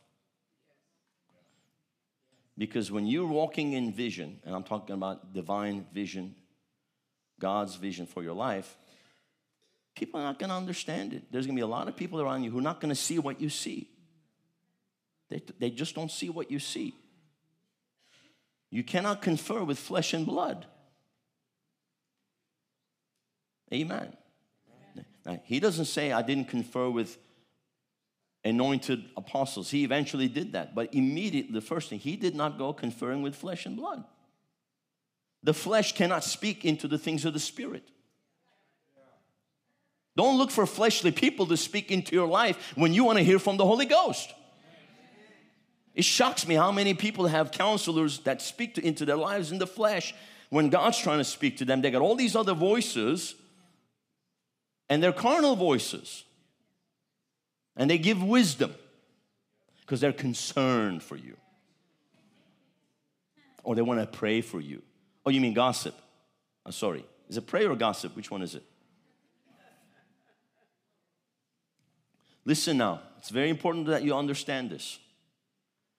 [2.60, 6.36] Because when you're walking in vision, and I'm talking about divine vision,
[7.40, 8.78] God's vision for your life,
[9.96, 11.24] people are not going to understand it.
[11.32, 13.00] There's going to be a lot of people around you who are not going to
[13.00, 13.90] see what you see.
[15.30, 16.94] They, they just don't see what you see.
[18.70, 20.66] You cannot confer with flesh and blood.
[23.74, 24.18] Amen.
[25.26, 27.18] Now, he doesn't say, I didn't confer with
[28.50, 29.70] anointed apostles.
[29.70, 30.76] He eventually did that.
[30.76, 34.04] But immediately, the first thing, he did not go conferring with flesh and blood.
[35.44, 37.90] The flesh cannot speak into the things of the spirit.
[40.18, 43.40] Don't look for fleshly people to speak into your life when you want to hear
[43.40, 44.34] from the Holy Ghost.
[45.96, 49.60] It shocks me how many people have counselors that speak to, into their lives in
[49.60, 50.14] the flesh.
[50.50, 53.36] When God's trying to speak to them, they got all these other voices
[54.90, 56.24] and they're carnal voices
[57.80, 58.76] and they give wisdom
[59.82, 61.36] because they're concerned for you.
[63.64, 64.84] Or they want to pray for you.
[65.26, 65.96] Oh, you mean gossip?
[66.66, 67.06] I'm sorry.
[67.30, 68.16] Is it prayer or gossip?
[68.16, 68.64] Which one is it?
[72.46, 73.02] Listen now.
[73.18, 75.00] It's very important that you understand this.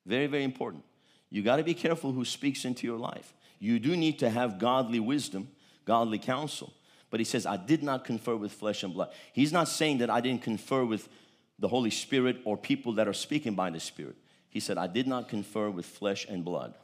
[0.04, 0.84] Very, very important.
[1.30, 3.32] You got to be careful who speaks into your life.
[3.58, 5.48] You do need to have godly wisdom,
[5.84, 6.72] godly counsel.
[7.08, 9.10] But he says, I did not confer with flesh and blood.
[9.32, 11.08] He's not saying that I didn't confer with
[11.60, 14.16] the Holy Spirit or people that are speaking by the Spirit.
[14.48, 16.74] He said, I did not confer with flesh and blood.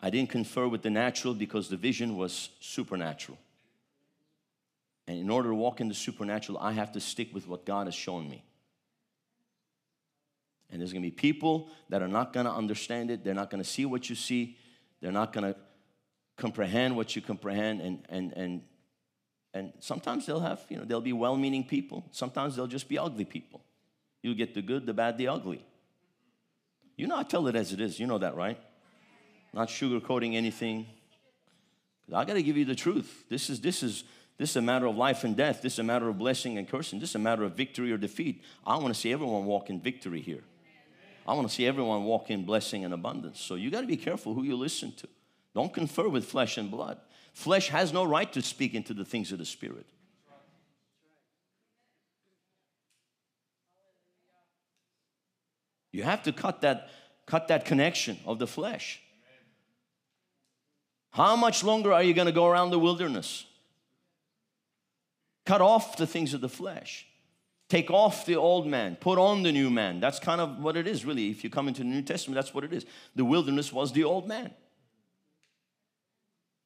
[0.00, 3.38] I didn't confer with the natural because the vision was supernatural.
[5.06, 7.86] And in order to walk in the supernatural, I have to stick with what God
[7.86, 8.44] has shown me.
[10.70, 13.86] And there's gonna be people that are not gonna understand it, they're not gonna see
[13.86, 14.56] what you see,
[15.00, 15.54] they're not gonna
[16.36, 18.62] comprehend what you comprehend, and, and, and
[19.54, 22.04] and sometimes they'll have, you know, they'll be well meaning people.
[22.10, 23.62] Sometimes they'll just be ugly people.
[24.22, 25.64] You get the good, the bad, the ugly.
[26.96, 27.98] You know, I tell it as it is.
[27.98, 28.58] You know that, right?
[29.54, 30.86] Not sugarcoating anything.
[32.12, 33.24] I got to give you the truth.
[33.28, 34.04] This is, this, is,
[34.36, 35.62] this is a matter of life and death.
[35.62, 36.98] This is a matter of blessing and cursing.
[36.98, 38.42] This is a matter of victory or defeat.
[38.66, 40.42] I want to see everyone walk in victory here.
[41.26, 43.40] I want to see everyone walk in blessing and abundance.
[43.40, 45.08] So you got to be careful who you listen to.
[45.54, 46.98] Don't confer with flesh and blood.
[47.38, 49.86] Flesh has no right to speak into the things of the Spirit.
[55.92, 56.90] You have to cut that,
[57.26, 59.00] cut that connection of the flesh.
[61.12, 63.46] How much longer are you going to go around the wilderness?
[65.46, 67.06] Cut off the things of the flesh.
[67.68, 70.00] Take off the old man, put on the new man.
[70.00, 71.30] That's kind of what it is, really.
[71.30, 72.84] If you come into the New Testament, that's what it is.
[73.14, 74.50] The wilderness was the old man.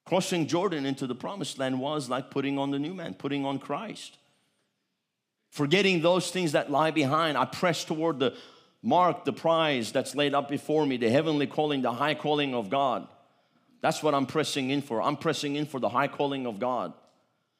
[0.04, 3.58] Crossing Jordan into the promised land was like putting on the new man, putting on
[3.58, 4.18] Christ.
[5.50, 8.34] Forgetting those things that lie behind, I press toward the,
[8.82, 12.70] mark the prize that's laid up before me, the heavenly calling, the high calling of
[12.70, 13.06] God.
[13.80, 15.02] That's what I'm pressing in for.
[15.02, 16.92] I'm pressing in for the high calling of God.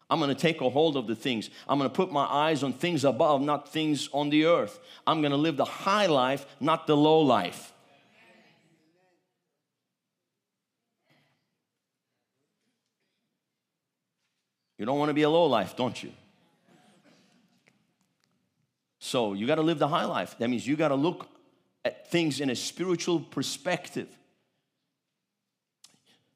[0.08, 1.48] I'm gonna take a hold of the things.
[1.68, 4.78] I'm gonna put my eyes on things above, not things on the earth.
[5.06, 7.72] I'm gonna live the high life, not the low life.
[14.82, 16.12] You don't wanna be a low life, don't you?
[18.98, 20.36] So you gotta live the high life.
[20.38, 21.28] That means you gotta look
[21.84, 24.08] at things in a spiritual perspective.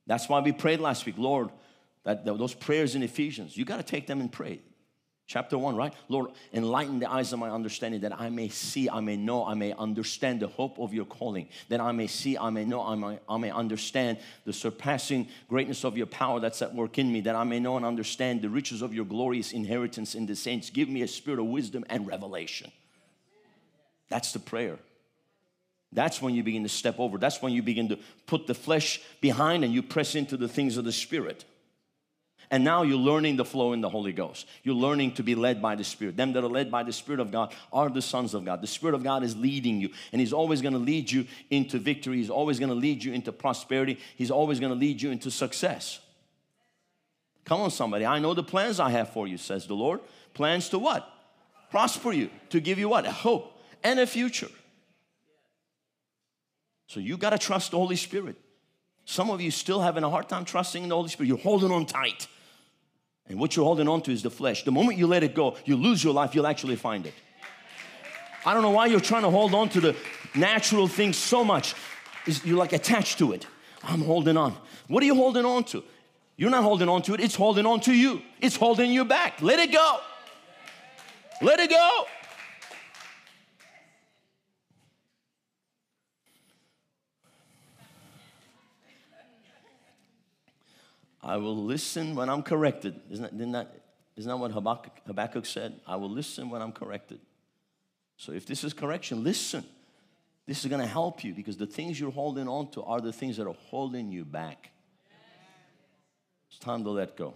[0.07, 1.51] That's why we prayed last week, Lord,
[2.05, 4.61] that, those prayers in Ephesians, you got to take them and pray.
[5.29, 5.93] Chapter one, right?
[6.09, 9.55] Lord, enlighten the eyes of my understanding that I may see, I may know, I
[9.55, 11.49] may understand the hope of your calling.
[11.69, 15.85] That I may see, I may know, I may, I may understand the surpassing greatness
[15.85, 17.23] of your power that's at work in me.
[17.23, 20.71] That I may know and understand the riches of your glorious inheritance in the saints.
[20.71, 22.71] Give me a spirit of wisdom and revelation.
[24.09, 24.79] That's the prayer.
[25.93, 27.19] That's when you begin to step over.
[27.19, 30.77] That's when you begin to put the flesh behind and you press into the things
[30.77, 31.45] of the Spirit.
[32.51, 34.47] And now you're learning the flow in the Holy Ghost.
[34.63, 36.17] You're learning to be led by the Spirit.
[36.17, 38.61] Them that are led by the Spirit of God are the sons of God.
[38.61, 41.79] The Spirit of God is leading you, and He's always going to lead you into
[41.79, 42.19] victory.
[42.19, 43.99] He's always going to lead you into prosperity.
[44.17, 46.01] He's always going to lead you into success.
[47.45, 48.07] Come on, somebody.
[48.07, 50.01] I know the plans I have for you, says the Lord.
[50.35, 51.09] Plans to what?
[51.71, 53.07] Prosper you, to give you what?
[53.07, 54.51] A hope and a future.
[56.87, 58.37] So you got to trust the Holy Spirit.
[59.05, 61.29] Some of you still having a hard time trusting in the Holy Spirit.
[61.29, 62.27] You're holding on tight.
[63.29, 64.63] And what you're holding on to is the flesh.
[64.63, 67.15] The moment you let it go, you lose your life, you'll actually find it.
[68.45, 69.97] I don't know why you're trying to hold on to the
[70.35, 71.75] natural things so much.
[72.45, 73.47] You're like attached to it.
[73.83, 74.57] I'm holding on.
[74.87, 75.83] What are you holding on to?
[76.37, 78.23] You're not holding on to it, it's holding on to you.
[78.41, 79.41] It's holding you back.
[79.43, 79.99] Let it go.
[81.43, 82.05] Let it go.
[91.23, 93.01] I will listen when I'm corrected.
[93.11, 93.75] Isn't that, isn't that,
[94.17, 95.81] isn't that what Habakkuk, Habakkuk said?
[95.87, 97.21] I will listen when I'm corrected.
[98.17, 99.65] So if this is correction, listen.
[100.47, 103.13] This is going to help you because the things you're holding on to are the
[103.13, 104.71] things that are holding you back.
[106.49, 107.35] It's time to let go.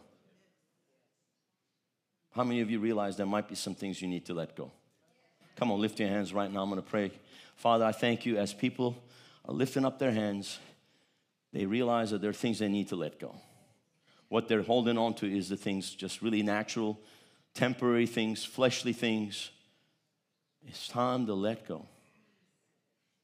[2.33, 4.71] How many of you realize there might be some things you need to let go?
[5.57, 6.63] Come on, lift your hands right now.
[6.63, 7.11] I'm going to pray.
[7.57, 8.97] Father, I thank you as people
[9.45, 10.59] are lifting up their hands,
[11.53, 13.35] they realize that there are things they need to let go.
[14.31, 16.99] What they're holding on to is the things just really natural,
[17.53, 19.51] temporary things, fleshly things.
[20.67, 21.85] It's time to let go.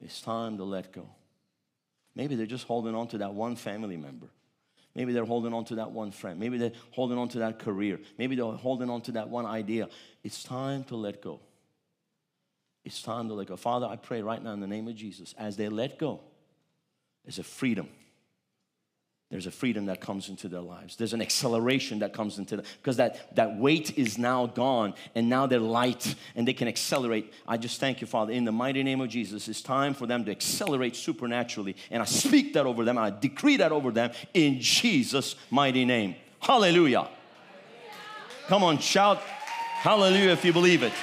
[0.01, 1.07] It's time to let go.
[2.13, 4.27] Maybe they're just holding on to that one family member.
[4.95, 6.41] Maybe they're holding on to that one friend.
[6.41, 8.01] Maybe they're holding on to that career.
[8.17, 9.87] Maybe they're holding on to that one idea.
[10.25, 11.39] It's time to let go.
[12.83, 13.55] It's time to let go.
[13.55, 16.19] Father, I pray right now in the name of Jesus, as they let go,
[17.23, 17.87] there's a freedom
[19.29, 20.95] there's a freedom that comes into their lives.
[20.95, 25.27] There's an acceleration that comes into them because that, that weight is now gone and
[25.27, 27.33] now they're light and they can accelerate.
[27.45, 29.49] I just thank you, Father, in the mighty name of Jesus.
[29.49, 31.75] It's time for them to accelerate supernaturally.
[31.91, 36.15] And I speak that over them, I decree that over them in Jesus' mighty name.
[36.39, 37.09] Hallelujah.
[38.47, 39.21] Come on, shout
[39.81, 40.93] hallelujah if you believe it.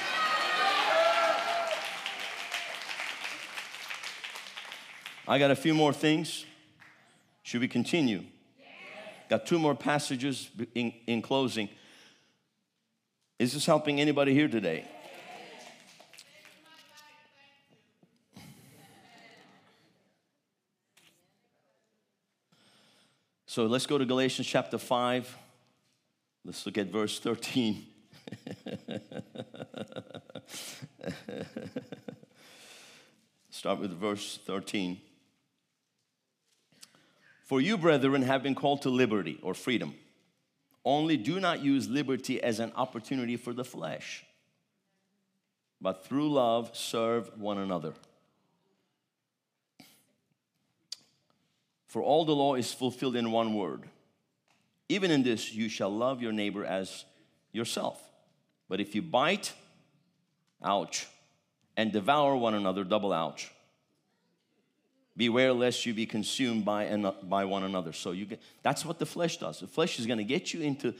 [5.27, 6.45] I got a few more things.
[7.45, 8.23] Should we continue?
[9.29, 11.69] Got two more passages in, in closing.
[13.37, 14.83] Is this helping anybody here today?
[23.45, 25.37] So let's go to Galatians chapter 5.
[26.45, 27.85] Let's look at verse 13.
[33.51, 34.99] Start with verse 13.
[37.45, 39.93] For you, brethren, have been called to liberty or freedom.
[40.83, 44.25] Only do not use liberty as an opportunity for the flesh,
[45.79, 47.93] but through love serve one another.
[51.87, 53.83] For all the law is fulfilled in one word.
[54.89, 57.05] Even in this, you shall love your neighbor as
[57.51, 58.01] yourself.
[58.67, 59.53] But if you bite,
[60.63, 61.07] ouch,
[61.77, 63.51] and devour one another, double ouch.
[65.17, 67.93] Beware lest you be consumed by, an, by one another.
[67.93, 69.59] So you get, that's what the flesh does.
[69.59, 70.93] The flesh is going to get you into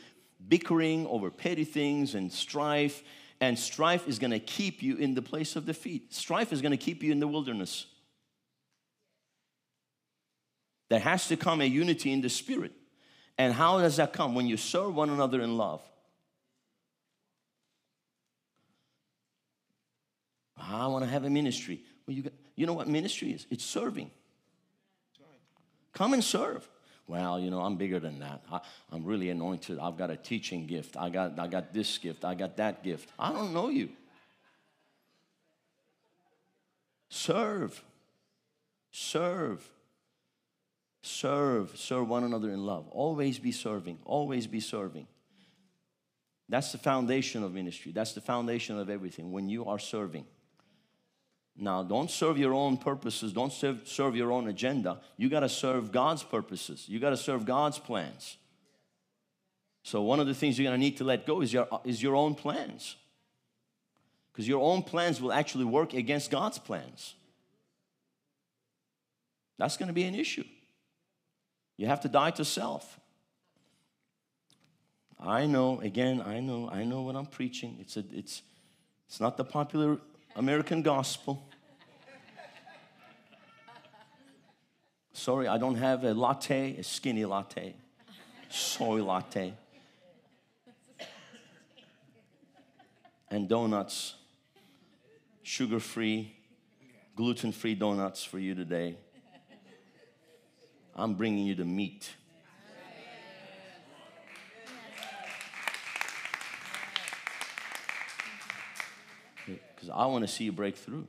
[0.48, 3.04] bickering over petty things and strife,
[3.42, 6.14] and strife is going to keep you in the place of defeat.
[6.14, 7.88] Strife is going to keep you in the wilderness.
[10.90, 12.72] There has to come a unity in the spirit.
[13.38, 14.34] And how does that come?
[14.34, 15.82] When you serve one another in love.
[20.58, 21.84] I want to have a ministry.
[22.08, 23.46] Well, you, got, you know what ministry is?
[23.50, 24.12] It's serving.
[25.94, 26.68] Come and serve.
[27.08, 28.44] Well, you know, I'm bigger than that.
[28.52, 29.78] I, am really anointed.
[29.80, 30.98] I've got a teaching gift.
[30.98, 32.26] I got, I got this gift.
[32.26, 33.10] I got that gift.
[33.20, 33.90] I don't know you.
[37.10, 37.82] Serve.
[38.92, 39.70] Serve.
[41.02, 41.78] Serve.
[41.78, 42.88] Serve one another in love.
[42.90, 44.00] Always be serving.
[44.04, 45.08] Always be serving.
[46.50, 47.92] That's the foundation of ministry.
[47.92, 50.26] That's the foundation of everything when you are serving.
[51.58, 55.00] Now, don't serve your own purposes, don't serve, serve your own agenda.
[55.16, 58.38] You got to serve God's purposes, you got to serve God's plans.
[59.84, 62.02] So, one of the things you're going to need to let go is your, is
[62.02, 62.96] your own plans.
[64.32, 67.14] Because your own plans will actually work against God's plans.
[69.58, 70.44] That's going to be an issue.
[71.78, 73.00] You have to die to self.
[75.20, 77.78] I know, again, I know, I know what I'm preaching.
[77.80, 78.42] It's, a, it's,
[79.08, 80.00] it's not the popular
[80.36, 81.42] American gospel.
[85.14, 87.74] Sorry, I don't have a latte, a skinny latte,
[88.50, 89.54] soy latte,
[93.32, 94.16] and donuts,
[95.42, 96.36] sugar free,
[97.16, 98.98] gluten free donuts for you today.
[100.96, 102.14] I'm bringing you the meat.
[109.86, 111.08] Because I want to see you break through.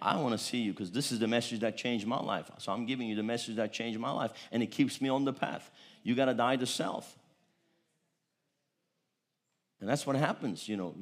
[0.00, 2.48] I want to see you because this is the message that changed my life.
[2.58, 5.24] So I'm giving you the message that changed my life and it keeps me on
[5.24, 5.68] the path.
[6.04, 7.18] You got to die to self.
[9.80, 10.94] And that's what happens, you know.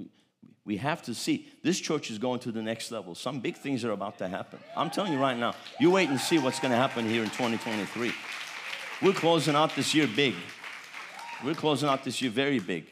[0.64, 3.14] We have to see this church is going to the next level.
[3.14, 4.58] Some big things are about to happen.
[4.74, 7.28] I'm telling you right now, you wait and see what's going to happen here in
[7.28, 8.10] 2023.
[9.02, 10.34] We're closing out this year big.
[11.44, 12.86] We're closing out this year very big.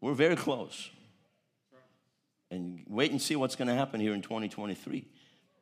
[0.00, 0.88] We're very close
[2.50, 5.06] and wait and see what's going to happen here in 2023.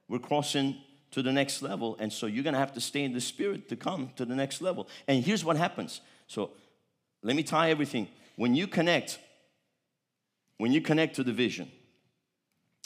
[0.09, 0.77] We're crossing
[1.11, 3.69] to the next level, and so you're going to have to stay in the spirit
[3.69, 4.89] to come to the next level.
[5.07, 6.01] And here's what happens.
[6.27, 6.51] So
[7.23, 8.09] let me tie everything.
[8.37, 9.19] When you connect,
[10.59, 11.71] when you connect to the vision,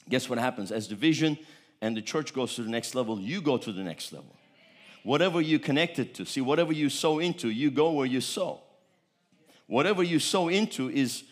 [0.09, 0.73] guess what happens?
[0.73, 1.39] As the vision
[1.81, 4.35] and the church goes to the next level, you go to the next level.
[5.03, 8.61] Whatever you connected to, see, whatever you sow into, you go where you sow.
[9.67, 11.25] Whatever you sow into is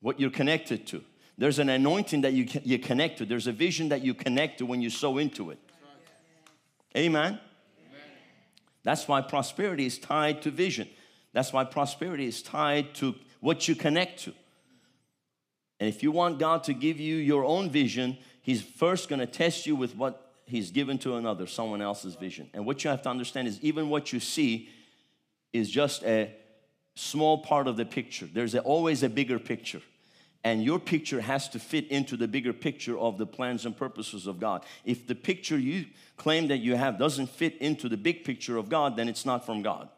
[0.00, 1.02] what you're connected to.
[1.42, 3.24] There's an anointing that you, you connect to.
[3.26, 5.58] There's a vision that you connect to when you sow into it.
[6.96, 7.40] Amen.
[8.84, 10.88] That's why prosperity is tied to vision.
[11.32, 14.34] That's why prosperity is tied to what you connect to.
[15.80, 19.26] And if you want God to give you your own vision, He's first going to
[19.26, 22.50] test you with what He's given to another, someone else's vision.
[22.54, 24.68] And what you have to understand is even what you see
[25.52, 26.32] is just a
[26.94, 28.28] small part of the picture.
[28.32, 29.82] There's a, always a bigger picture
[30.44, 34.26] and your picture has to fit into the bigger picture of the plans and purposes
[34.26, 34.64] of God.
[34.84, 35.86] If the picture you
[36.16, 39.46] claim that you have doesn't fit into the big picture of God, then it's not
[39.46, 39.88] from God.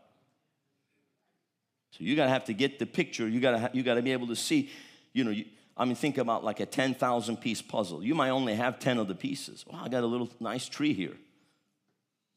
[1.93, 3.29] So you gotta have to get the picture.
[3.29, 4.71] You gotta you gotta be able to see.
[5.13, 5.45] You know, you,
[5.77, 8.03] I mean, think about like a ten thousand piece puzzle.
[8.03, 9.65] You might only have ten of the pieces.
[9.67, 11.17] Well, I got a little nice tree here.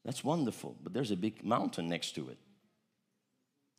[0.04, 2.38] That's wonderful, but there's a big mountain next to it.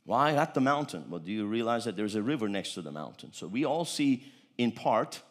[0.10, 1.06] Why at the mountain?
[1.08, 3.32] Well, do you realize that there's a river next to the mountain?
[3.32, 4.26] So we all see
[4.58, 5.22] in part,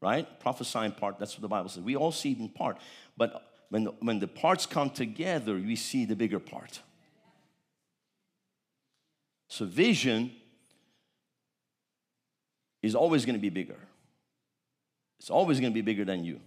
[0.00, 0.24] right?
[0.38, 1.82] Prophesy in part, that's what the Bible says.
[1.82, 2.78] We all see in part.
[3.16, 6.80] But when the, when the parts come together, we see the bigger part.
[9.48, 10.30] So vision
[12.84, 13.80] is always going to be bigger.
[15.18, 16.38] It's always going to be bigger than you.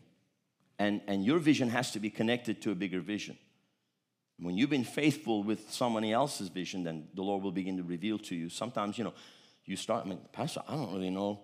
[0.80, 3.38] And, and your vision has to be connected to a bigger vision.
[4.40, 8.20] When you've been faithful with somebody else's vision, then the Lord will begin to reveal
[8.20, 8.50] to you.
[8.50, 9.14] Sometimes, you know,
[9.64, 11.40] you start, I mean, Pastor, I don't really know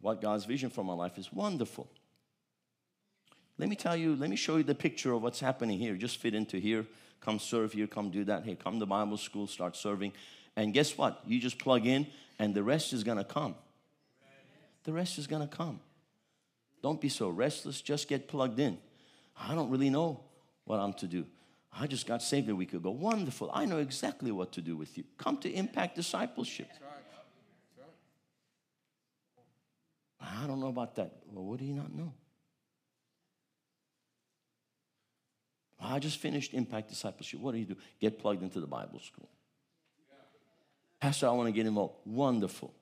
[0.00, 1.32] what God's vision for my life is.
[1.32, 1.88] Wonderful.
[3.58, 5.94] Let me tell you, let me show you the picture of what's happening here.
[5.94, 6.84] Just fit into here.
[7.20, 8.44] Come serve here, come do that.
[8.44, 10.12] Hey, come to Bible school, start serving.
[10.56, 11.20] And guess what?
[11.24, 13.54] You just plug in, and the rest is gonna come.
[14.84, 15.78] The rest is gonna come.
[16.82, 18.78] Don't be so restless, just get plugged in.
[19.38, 20.20] I don't really know
[20.64, 21.24] what I'm to do.
[21.72, 22.90] I just got saved a week ago.
[22.90, 23.50] Wonderful.
[23.52, 25.04] I know exactly what to do with you.
[25.16, 26.68] Come to Impact Discipleship.
[30.20, 31.12] I don't know about that.
[31.32, 32.12] Well, what do you not know?
[35.80, 37.40] I just finished Impact Discipleship.
[37.40, 37.76] What do you do?
[38.00, 39.28] Get plugged into the Bible school.
[41.00, 41.94] Pastor, I want to get involved.
[42.04, 42.72] Wonderful.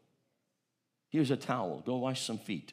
[1.08, 1.82] Here's a towel.
[1.86, 2.72] Go wash some feet.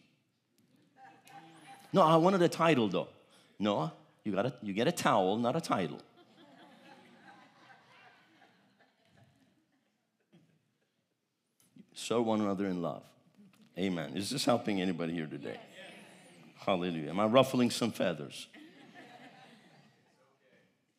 [1.93, 3.07] No, I wanted a title though.
[3.57, 3.91] No,
[4.23, 6.01] you, got a, you get a towel, not a title.
[11.97, 13.01] Serve one another in love.
[13.75, 14.15] Amen.
[14.15, 15.59] Is this helping anybody here today?
[16.59, 17.09] Hallelujah.
[17.09, 18.47] Am I ruffling some feathers?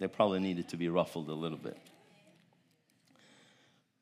[0.00, 1.78] They probably needed to be ruffled a little bit.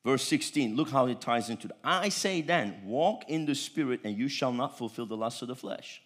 [0.03, 1.75] Verse 16, look how it ties into it.
[1.83, 5.49] I say then, walk in the spirit, and you shall not fulfill the lust of
[5.49, 6.01] the flesh.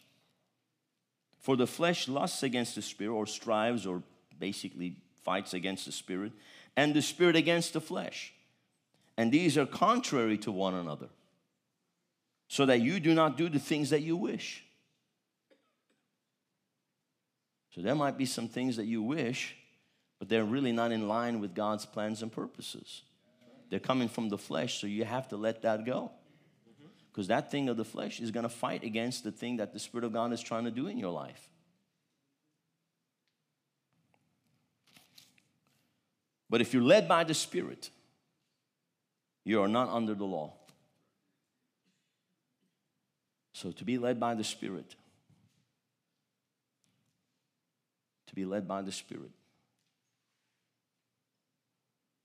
[1.40, 4.04] For the flesh lusts against the spirit, or strives, or
[4.38, 6.34] basically fights against the spirit,
[6.76, 8.34] and the spirit against the flesh.
[9.18, 11.10] And these are contrary to one another,
[12.48, 14.64] so that you do not do the things that you wish.
[17.76, 19.56] So there might be some things that you wish,
[20.20, 23.04] but they're really not in line with God's plans and purposes.
[23.70, 26.12] They're coming from the flesh, so you have to let that go.
[27.12, 29.80] Because that thing of the flesh is going to fight against the thing that the
[29.80, 31.50] Spirit of God is trying to do in your life.
[36.50, 37.90] But if you're led by the Spirit,
[39.44, 40.54] you are not under the law.
[43.54, 44.96] So to be led by the Spirit,
[48.28, 49.32] to be led by the Spirit,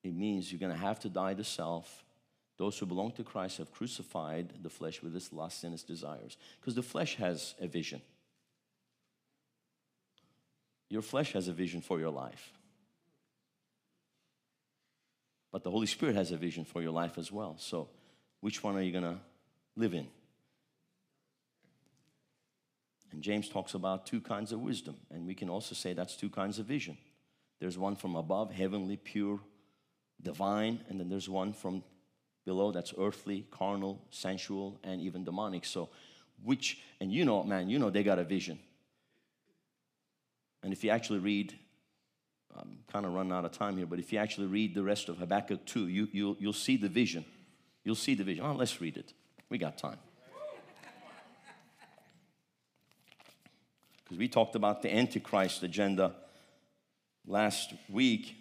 [0.02, 2.04] it means you're going to have to die to self.
[2.58, 6.38] Those who belong to Christ have crucified the flesh with its lusts and its desires.
[6.60, 8.00] Because the flesh has a vision.
[10.88, 12.52] Your flesh has a vision for your life.
[15.56, 17.56] But the Holy Spirit has a vision for your life as well.
[17.58, 17.88] So,
[18.40, 19.16] which one are you going to
[19.74, 20.06] live in?
[23.10, 24.98] And James talks about two kinds of wisdom.
[25.10, 26.98] And we can also say that's two kinds of vision.
[27.58, 29.40] There's one from above, heavenly, pure,
[30.20, 31.82] divine, and then there's one from
[32.44, 35.64] below that's earthly, carnal, sensual, and even demonic.
[35.64, 35.88] So,
[36.44, 38.58] which, and you know, man, you know they got a vision.
[40.62, 41.54] And if you actually read,
[42.54, 45.08] I'm kind of running out of time here, but if you actually read the rest
[45.08, 47.24] of Habakkuk 2, you, you'll, you'll see the vision.
[47.84, 48.44] You'll see the vision.
[48.44, 49.12] Oh, let's read it.
[49.48, 49.98] We got time.
[54.04, 56.14] Because we talked about the Antichrist agenda
[57.26, 58.36] last week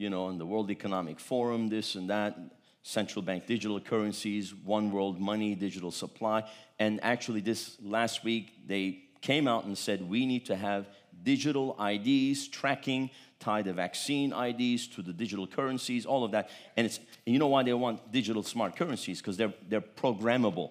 [0.00, 2.34] you know, in the World Economic Forum, this and that,
[2.82, 6.42] central bank digital currencies, one world money, digital supply.
[6.78, 10.86] And actually, this last week, they came out and said we need to have
[11.22, 16.50] digital IDs, tracking, tie the vaccine IDs to the digital currencies, all of that.
[16.76, 19.20] And it's and you know why they want digital smart currencies?
[19.20, 20.70] Because they're they're programmable,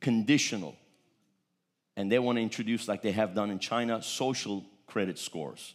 [0.00, 0.76] conditional.
[1.96, 5.74] And they want to introduce, like they have done in China, social credit scores.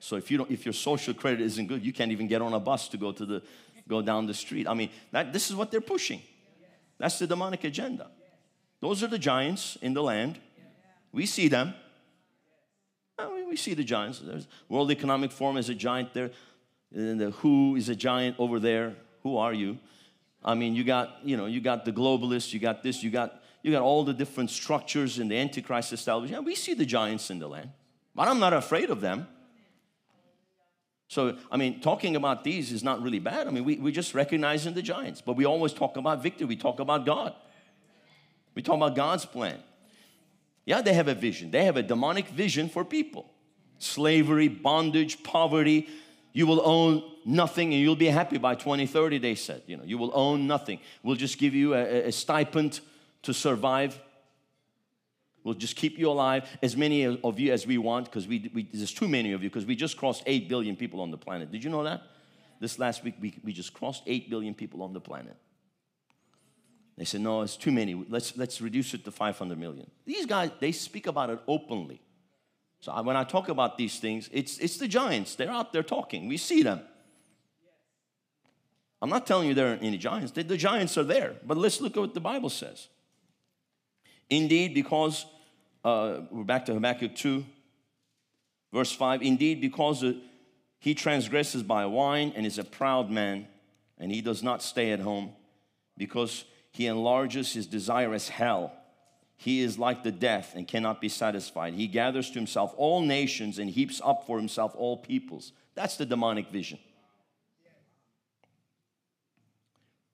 [0.00, 2.54] So if you don't, if your social credit isn't good, you can't even get on
[2.54, 3.42] a bus to go to the,
[3.88, 4.68] go down the street.
[4.68, 6.22] I mean, that, this is what they're pushing.
[6.98, 8.10] That's the demonic agenda.
[8.80, 10.38] Those are the giants in the land.
[11.12, 11.74] We see them.
[13.18, 14.20] I mean, we see the giants.
[14.20, 16.30] There's World Economic Forum is a giant there.
[16.94, 18.94] And the WHO is a giant over there.
[19.22, 19.78] Who are you?
[20.44, 23.42] I mean, you got, you know, you got the globalists, you got this, you got,
[23.62, 26.42] you got all the different structures in the Antichrist establishment.
[26.42, 27.70] Yeah, we see the giants in the land.
[28.14, 29.26] But I'm not afraid of them.
[31.08, 33.48] So, I mean, talking about these is not really bad.
[33.48, 36.46] I mean, we, we're just recognizing the giants, but we always talk about victory.
[36.46, 37.34] We talk about God.
[38.54, 39.58] We talk about God's plan.
[40.68, 41.50] Yeah, they have a vision.
[41.50, 43.32] They have a demonic vision for people
[43.78, 45.88] slavery, bondage, poverty.
[46.32, 49.62] You will own nothing and you'll be happy by 2030, they said.
[49.66, 50.80] You know, you will own nothing.
[51.02, 52.80] We'll just give you a, a stipend
[53.22, 53.98] to survive
[55.48, 58.68] We'll just keep you alive, as many of you as we want, because we, we,
[58.70, 61.50] there's too many of you, because we just crossed 8 billion people on the planet.
[61.50, 62.02] Did you know that?
[62.60, 65.36] This last week, we, we just crossed 8 billion people on the planet.
[66.98, 67.94] They said, no, it's too many.
[67.94, 69.88] Let's, let's reduce it to 500 million.
[70.04, 72.02] These guys, they speak about it openly.
[72.80, 75.36] So when I talk about these things, it's, it's the giants.
[75.36, 76.26] They're out there talking.
[76.26, 76.80] We see them.
[79.00, 80.32] I'm not telling you there aren't any giants.
[80.32, 81.36] The, the giants are there.
[81.46, 82.88] But let's look at what the Bible says.
[84.28, 85.24] Indeed, because
[85.84, 87.44] uh, we're back to Habakkuk 2,
[88.72, 89.22] verse 5.
[89.22, 90.04] Indeed, because
[90.80, 93.46] he transgresses by wine and is a proud man,
[93.98, 95.30] and he does not stay at home,
[95.96, 98.72] because he enlarges his desire as hell.
[99.36, 101.74] He is like the death and cannot be satisfied.
[101.74, 105.52] He gathers to himself all nations and heaps up for himself all peoples.
[105.74, 106.78] That's the demonic vision.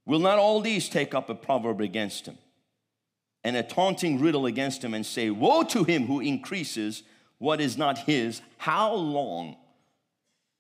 [0.07, 2.37] Will not all these take up a proverb against him?
[3.45, 7.03] and a taunting riddle against him and say, Woe to him who increases
[7.39, 9.57] what is not his, how long?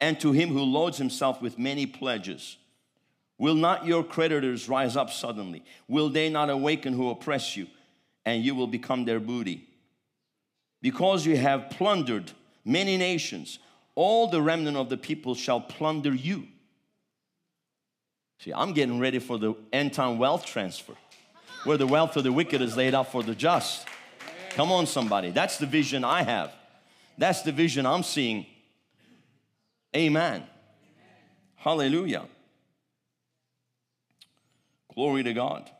[0.00, 2.58] And to him who loads himself with many pledges.
[3.38, 5.64] Will not your creditors rise up suddenly?
[5.88, 7.66] Will they not awaken who oppress you,
[8.24, 9.68] and you will become their booty?
[10.80, 12.30] Because you have plundered
[12.64, 13.58] many nations,
[13.94, 16.46] all the remnant of the people shall plunder you.
[18.40, 20.94] See, I'm getting ready for the end time wealth transfer
[21.64, 23.86] where the wealth of the wicked is laid up for the just.
[24.50, 25.30] Come on, somebody.
[25.30, 26.52] That's the vision I have.
[27.16, 28.46] That's the vision I'm seeing.
[29.96, 30.44] Amen.
[31.56, 32.26] Hallelujah.
[34.94, 35.70] Glory to God.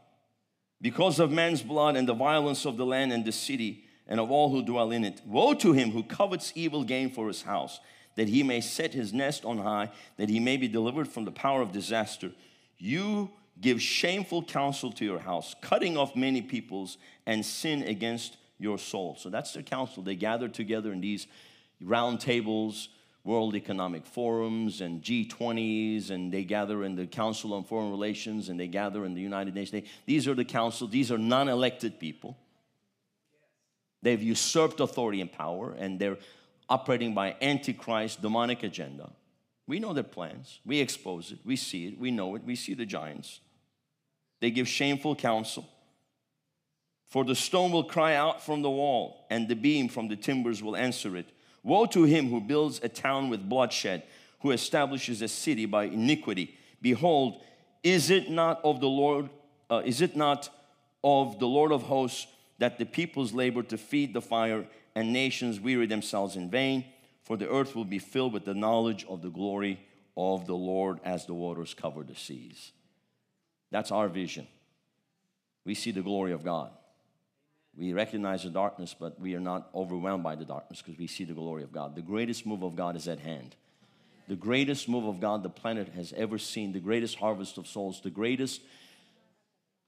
[0.81, 4.31] Because of man's blood and the violence of the land and the city and of
[4.31, 7.81] all who dwell in it, woe to him who covets evil gain for his house,
[8.17, 11.31] that he may set his nest on high, that he may be delivered from the
[11.31, 12.33] power of disaster.
[12.79, 18.79] You give shameful counsel to your house, cutting off many peoples and sin against your
[18.79, 19.17] soul.
[19.19, 20.03] So that's their counsel.
[20.03, 21.27] They gather together in these
[21.81, 22.89] round tables,
[23.25, 28.61] World Economic Forums and G20s, and they gather in the Council on Foreign Relations and
[28.61, 29.89] they gather in the United Nations.
[30.05, 32.37] These are the council, these are non elected people.
[34.03, 36.19] They've usurped authority and power, and they're
[36.69, 39.11] operating by antichrist demonic agenda.
[39.67, 40.61] We know their plans.
[40.67, 41.39] We expose it.
[41.43, 41.99] We see it.
[41.99, 42.45] We know it.
[42.45, 43.41] We see the giants.
[44.41, 45.67] They give shameful counsel.
[47.07, 50.63] For the stone will cry out from the wall, and the beam from the timbers
[50.63, 51.29] will answer it.
[51.65, 54.05] Woe to him who builds a town with bloodshed,
[54.41, 56.57] who establishes a city by iniquity.
[56.81, 57.43] Behold,
[57.83, 59.31] is it not of the Lord,
[59.71, 60.51] uh, is it not
[61.03, 62.27] of the Lord of hosts
[62.59, 66.85] that the peoples labor to feed the fire and nations weary themselves in vain?
[67.23, 69.81] For the earth will be filled with the knowledge of the glory
[70.17, 72.73] of the Lord as the waters cover the seas.
[73.71, 74.47] That's our vision.
[75.65, 76.71] We see the glory of God.
[77.77, 81.25] We recognize the darkness, but we are not overwhelmed by the darkness because we see
[81.25, 81.97] the glory of God.
[81.97, 83.57] The greatest move of God is at hand.
[84.29, 88.01] The greatest move of God the planet has ever seen, the greatest harvest of souls,
[88.01, 88.63] the greatest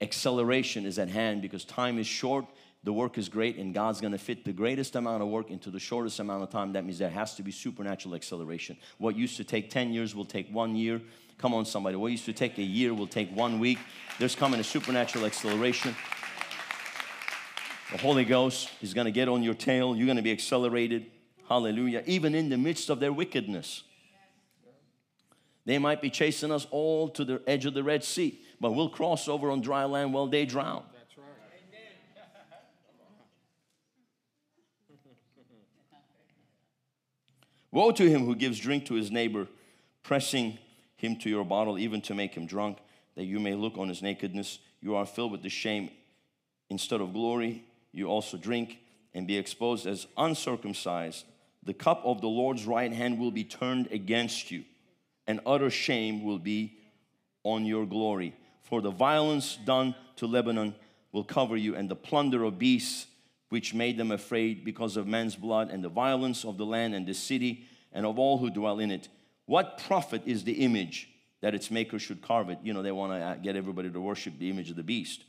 [0.00, 2.44] acceleration is at hand because time is short,
[2.84, 5.80] the work is great, and God's gonna fit the greatest amount of work into the
[5.80, 6.72] shortest amount of time.
[6.72, 8.76] That means there has to be supernatural acceleration.
[8.98, 11.00] What used to take 10 years will take one year.
[11.38, 11.96] Come on, somebody.
[11.96, 13.78] What used to take a year will take one week.
[14.18, 15.94] There's coming a supernatural acceleration.
[17.92, 19.94] The Holy Ghost is going to get on your tail.
[19.94, 21.06] You're going to be accelerated.
[21.48, 22.02] Hallelujah.
[22.06, 23.84] Even in the midst of their wickedness.
[25.64, 28.88] They might be chasing us all to the edge of the Red Sea, but we'll
[28.88, 30.82] cross over on dry land while they drown.
[30.92, 31.26] That's right.
[37.72, 39.48] Woe to him who gives drink to his neighbor,
[40.02, 40.58] pressing
[40.96, 42.78] him to your bottle, even to make him drunk,
[43.16, 44.60] that you may look on his nakedness.
[44.80, 45.90] You are filled with the shame
[46.68, 47.64] instead of glory
[47.96, 48.78] you also drink
[49.14, 51.24] and be exposed as uncircumcised,
[51.62, 54.64] the cup of the Lord's right hand will be turned against you,
[55.26, 56.78] and utter shame will be
[57.42, 58.36] on your glory.
[58.62, 60.74] For the violence done to Lebanon
[61.12, 63.06] will cover you, and the plunder of beasts
[63.48, 67.06] which made them afraid because of man's blood, and the violence of the land and
[67.06, 69.08] the city, and of all who dwell in it.
[69.46, 71.08] What profit is the image
[71.40, 72.58] that its maker should carve it?
[72.62, 75.22] You know, they want to get everybody to worship the image of the beast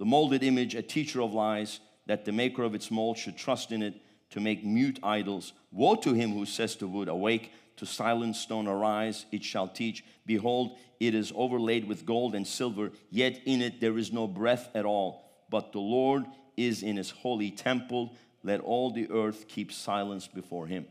[0.00, 3.70] the molded image, a teacher of lies, that the maker of its mold should trust
[3.70, 5.52] in it to make mute idols.
[5.72, 10.02] Woe to him who says to wood, Awake, to silent stone, arise, it shall teach.
[10.24, 14.70] Behold, it is overlaid with gold and silver, yet in it there is no breath
[14.74, 15.22] at all.
[15.50, 16.24] But the Lord
[16.56, 18.16] is in his holy temple.
[18.42, 20.86] Let all the earth keep silence before him.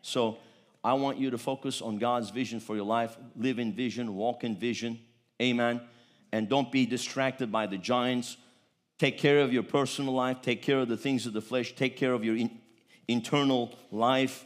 [0.00, 0.38] So
[0.82, 3.14] I want you to focus on God's vision for your life.
[3.36, 5.00] Live in vision, walk in vision.
[5.42, 5.82] Amen.
[6.32, 8.38] And don't be distracted by the giants
[8.98, 11.96] Take care of your personal life, take care of the things of the flesh, take
[11.96, 12.60] care of your in,
[13.08, 14.44] internal life,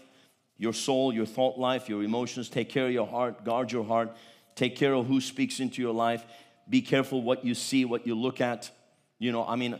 [0.56, 2.48] your soul, your thought life, your emotions.
[2.48, 4.16] Take care of your heart, guard your heart,
[4.54, 6.24] take care of who speaks into your life.
[6.68, 8.70] Be careful what you see, what you look at.
[9.18, 9.78] You know, I mean,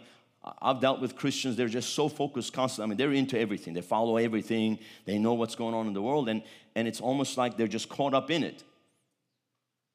[0.62, 2.84] I've dealt with Christians, they're just so focused constantly.
[2.84, 6.02] I mean, they're into everything, they follow everything, they know what's going on in the
[6.02, 6.42] world, and,
[6.74, 8.62] and it's almost like they're just caught up in it.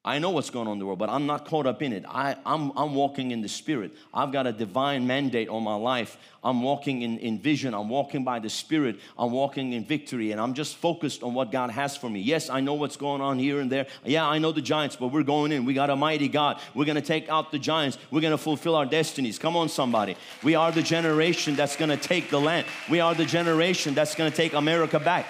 [0.06, 2.04] I know what's going on in the world, but I'm not caught up in it.
[2.06, 3.92] I, I'm, I'm walking in the Spirit.
[4.12, 6.18] I've got a divine mandate on my life.
[6.42, 7.72] I'm walking in, in vision.
[7.72, 8.96] I'm walking by the Spirit.
[9.18, 12.20] I'm walking in victory, and I'm just focused on what God has for me.
[12.20, 13.86] Yes, I know what's going on here and there.
[14.04, 15.64] Yeah, I know the giants, but we're going in.
[15.64, 16.60] We got a mighty God.
[16.74, 17.96] We're going to take out the giants.
[18.10, 19.38] We're going to fulfill our destinies.
[19.38, 20.18] Come on, somebody.
[20.42, 22.66] We are the generation that's going to take the land.
[22.90, 25.24] We are the generation that's going to take America back.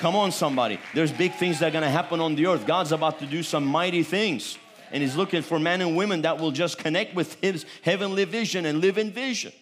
[0.00, 0.80] Come on, somebody.
[0.94, 2.66] There's big things that are going to happen on the earth.
[2.66, 4.56] God's about to do some mighty things.
[4.90, 8.64] And He's looking for men and women that will just connect with His heavenly vision
[8.64, 9.52] and live in vision.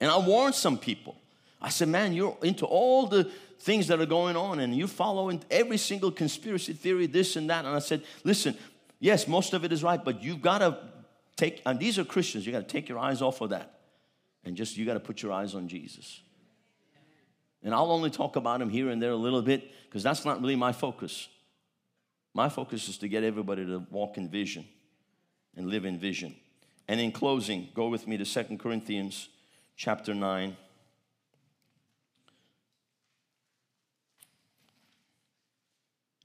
[0.00, 1.14] And I warned some people.
[1.62, 3.30] I said, man, you're into all the
[3.60, 7.64] things that are going on and you follow every single conspiracy theory, this and that.
[7.64, 8.56] And I said, listen,
[8.98, 10.78] yes, most of it is right, but you've got to
[11.36, 13.78] take, and these are Christians, you got to take your eyes off of that.
[14.44, 16.22] And just, you got to put your eyes on Jesus.
[17.62, 20.40] And I'll only talk about him here and there a little bit because that's not
[20.40, 21.28] really my focus.
[22.32, 24.66] My focus is to get everybody to walk in vision
[25.56, 26.36] and live in vision.
[26.88, 29.28] And in closing, go with me to Second Corinthians
[29.76, 30.56] chapter 9.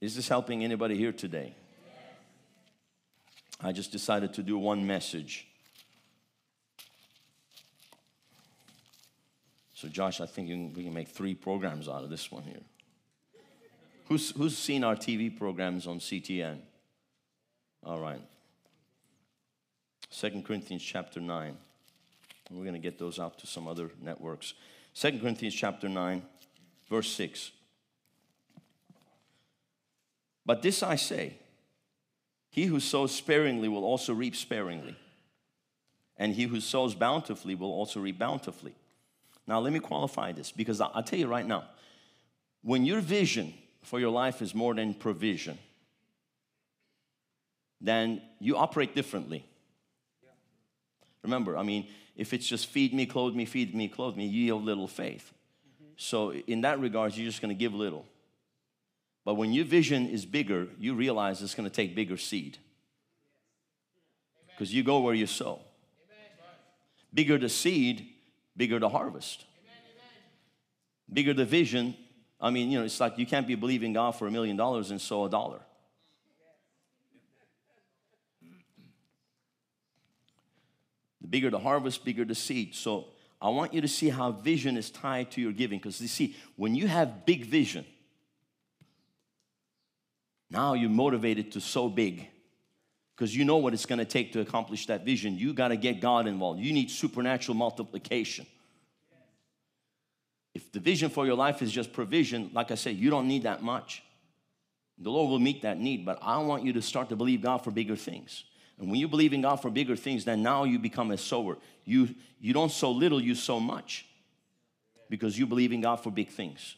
[0.02, 1.56] Is this helping anybody here today?
[3.62, 5.48] I just decided to do one message.
[9.86, 12.62] So, Josh, I think we can make three programs out of this one here.
[14.08, 16.58] Who's, who's seen our TV programs on CTN?
[17.84, 18.20] All right.
[20.10, 21.56] Second Corinthians chapter 9.
[22.50, 24.56] We're going to get those out to some other networks.
[24.96, 26.24] Second Corinthians chapter 9,
[26.90, 27.52] verse 6.
[30.48, 31.36] But this I say
[32.50, 34.96] he who sows sparingly will also reap sparingly,
[36.18, 38.74] and he who sows bountifully will also reap bountifully.
[39.48, 41.66] Now, let me qualify this because I'll tell you right now
[42.64, 45.58] when your vision for your life is more than provision,
[47.80, 49.46] then you operate differently.
[51.22, 54.46] Remember, I mean, if it's just feed me, clothe me, feed me, clothe me, you
[54.46, 55.32] yield little faith.
[55.98, 58.06] So, in that regard, you're just going to give little.
[59.24, 62.58] But when your vision is bigger, you realize it's going to take bigger seed.
[64.48, 65.62] Because you go where you sow.
[67.14, 68.08] Bigger the seed,
[68.56, 69.46] bigger the harvest.
[71.12, 71.96] Bigger the vision.
[72.40, 74.92] I mean, you know, it's like you can't be believing God for a million dollars
[74.92, 75.60] and sow a dollar.
[81.22, 82.76] The bigger the harvest, bigger the seed.
[82.76, 83.08] So
[83.42, 85.80] I want you to see how vision is tied to your giving.
[85.80, 87.86] Because you see, when you have big vision,
[90.50, 92.28] now you're motivated to sow big
[93.16, 95.38] because you know what it's going to take to accomplish that vision.
[95.38, 96.60] You got to get God involved.
[96.60, 98.46] You need supernatural multiplication.
[100.54, 103.44] If the vision for your life is just provision, like I said, you don't need
[103.44, 104.04] that much.
[104.98, 107.60] The Lord will meet that need, but I want you to start to believe God
[107.60, 108.44] for bigger things.
[108.78, 111.58] And when you believe in God for bigger things, then now you become a sower.
[111.86, 114.06] You, you don't sow little, you sow much
[115.10, 116.76] because you believe in God for big things.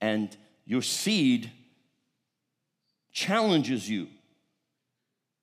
[0.00, 1.50] And your seed
[3.12, 4.08] challenges you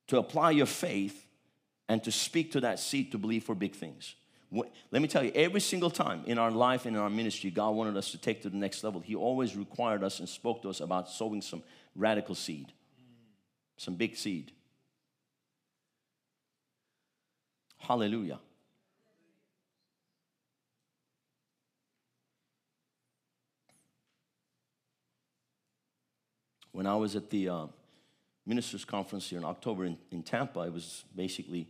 [0.08, 1.28] to apply your faith
[1.90, 4.16] and to speak to that seed to believe for big things.
[4.50, 7.72] Let me tell you, every single time in our life and in our ministry, God
[7.72, 9.02] wanted us to take to the next level.
[9.02, 11.64] He always required us and spoke to us about sowing some
[11.96, 12.72] radical seed,
[13.76, 14.54] some big seed.
[17.78, 18.40] Hallelujah.
[26.72, 27.66] When I was at the uh,
[28.48, 31.68] ministers' conference here in October in, in Tampa, it was basically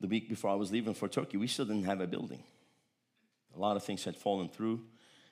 [0.00, 1.36] the week before I was leaving for Turkey.
[1.36, 2.42] We still didn't have a building.
[3.54, 4.80] A lot of things had fallen through.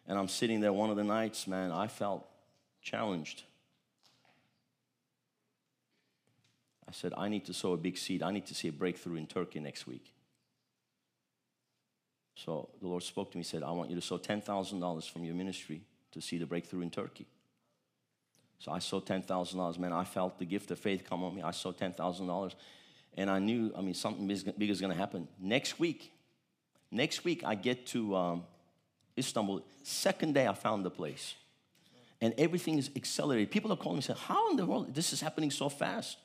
[0.07, 2.27] And I'm sitting there one of the nights, man, I felt
[2.83, 3.45] challenged.
[6.89, 8.23] I said, I need to sow a big seed.
[8.23, 10.13] I need to see a breakthrough in Turkey next week.
[12.35, 15.35] So the Lord spoke to me, said, I want you to sow $10,000 from your
[15.35, 15.83] ministry
[16.13, 17.27] to see the breakthrough in Turkey.
[18.63, 19.79] So I sold $10,000.
[19.81, 21.43] Man, I felt the gift of faith come on me.
[21.43, 22.55] I sold $10,000.
[23.17, 25.27] And I knew, I mean, something big is going to happen.
[25.41, 26.13] Next week,
[26.89, 28.45] next week, I get to um,
[29.19, 29.63] Istanbul.
[29.83, 31.35] Second day, I found the place.
[32.21, 33.51] And everything is accelerated.
[33.51, 34.95] People are calling me and saying, How in the world?
[34.95, 36.19] This is happening so fast.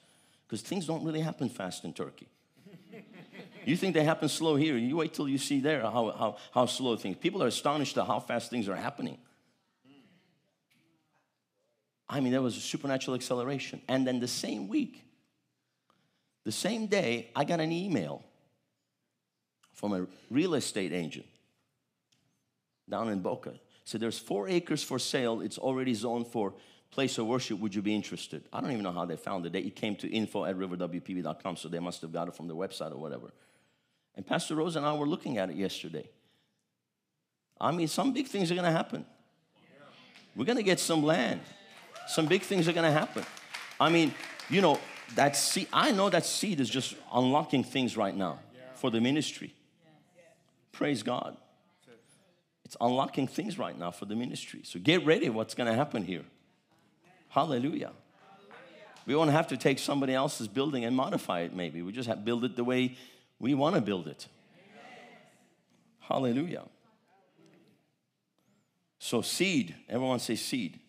[0.47, 2.27] Because things don't really happen fast in Turkey.
[3.65, 4.77] you think they happen slow here.
[4.77, 7.17] You wait till you see there how, how, how slow things.
[7.17, 9.17] People are astonished at how fast things are happening.
[12.09, 13.81] I mean, there was a supernatural acceleration.
[13.87, 15.03] And then the same week,
[16.45, 18.23] the same day, I got an email
[19.73, 21.25] from a real estate agent
[22.89, 23.53] down in Boca.
[23.83, 25.41] So there's four acres for sale.
[25.41, 26.53] It's already zoned for
[26.89, 27.59] place of worship.
[27.59, 28.43] Would you be interested?
[28.53, 29.55] I don't even know how they found it.
[29.55, 32.91] It came to info at riverwpb.com, so they must have got it from the website
[32.91, 33.31] or whatever.
[34.15, 36.09] And Pastor Rose and I were looking at it yesterday.
[37.59, 39.05] I mean, some big things are going to happen.
[40.35, 41.41] We're going to get some land
[42.07, 43.23] some big things are going to happen.
[43.79, 44.13] I mean,
[44.49, 44.79] you know,
[45.15, 48.39] that seed, I know that seed is just unlocking things right now
[48.75, 49.53] for the ministry.
[50.71, 51.37] Praise God.
[52.65, 54.61] It's unlocking things right now for the ministry.
[54.63, 56.23] So get ready what's going to happen here.
[57.29, 57.91] Hallelujah.
[59.05, 61.81] We won't have to take somebody else's building and modify it maybe.
[61.81, 62.97] We just have build it the way
[63.39, 64.27] we want to build it.
[65.99, 66.63] Hallelujah.
[68.99, 70.79] So seed, everyone say seed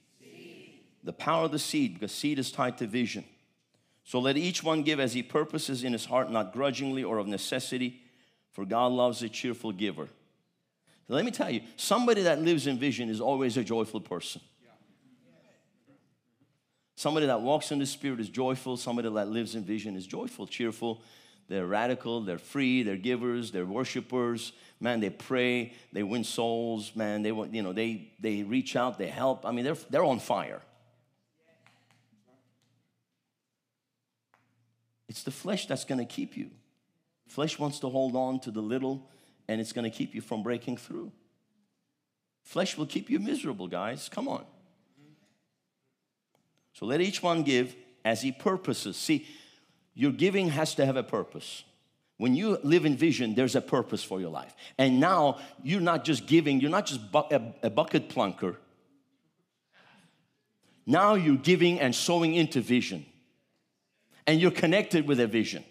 [1.09, 3.25] the power of the seed, because seed is tied to vision.
[4.05, 7.27] So let each one give as he purposes in his heart, not grudgingly or of
[7.27, 8.03] necessity,
[8.53, 10.11] for God loves a cheerful giver.
[11.09, 14.43] let me tell you, somebody that lives in vision is always a joyful person.
[16.95, 18.77] Somebody that walks in the Spirit is joyful.
[18.77, 21.01] Somebody that lives in vision is joyful, cheerful.
[21.49, 24.53] they're radical, they're free, they're givers, they're worshipers.
[24.79, 29.09] Man, they pray, they win souls, man, they you know, they they reach out, they
[29.09, 29.47] help.
[29.47, 30.61] I mean, they're they're on fire.
[35.09, 36.51] It's the flesh that's going to keep you.
[37.27, 39.09] Flesh wants to hold on to the little
[39.49, 41.11] and it's going to keep you from breaking through.
[42.43, 44.09] Flesh will keep you miserable, guys.
[44.09, 44.45] Come on.
[46.73, 48.97] So let each one give as he purposes.
[48.97, 49.27] See,
[49.95, 51.65] your giving has to have a purpose.
[52.19, 54.55] When you live in vision, there's a purpose for your life.
[54.77, 58.57] And now you're not just giving, you're not just bu- a, a bucket plunker.
[60.87, 63.07] Now you're giving and sowing into vision.
[64.29, 65.65] And you're connected with a vision.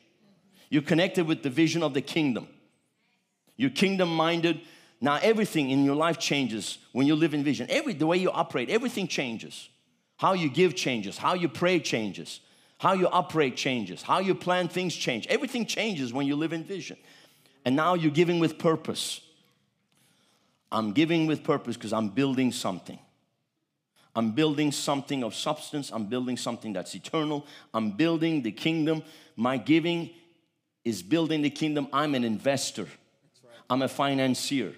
[0.71, 2.47] You're connected with the vision of the kingdom.
[3.55, 4.61] You're kingdom minded.
[4.99, 7.67] Now everything in your life changes when you live in vision.
[7.69, 9.69] Every the way you operate, everything changes.
[10.17, 12.39] How you give changes, how you pray changes,
[12.79, 15.27] how you operate changes, how you plan things change.
[15.27, 16.97] Everything changes when you live in vision.
[17.63, 19.21] And now you're giving with purpose.
[20.71, 22.97] I'm giving with purpose because I'm building something.
[24.17, 25.91] I'm building something of substance.
[25.93, 27.45] I'm building something that's eternal.
[27.71, 29.03] I'm building the kingdom.
[29.35, 30.09] My giving
[30.83, 31.87] is building the kingdom.
[31.93, 32.87] I'm an investor.
[33.69, 34.73] I'm a financier.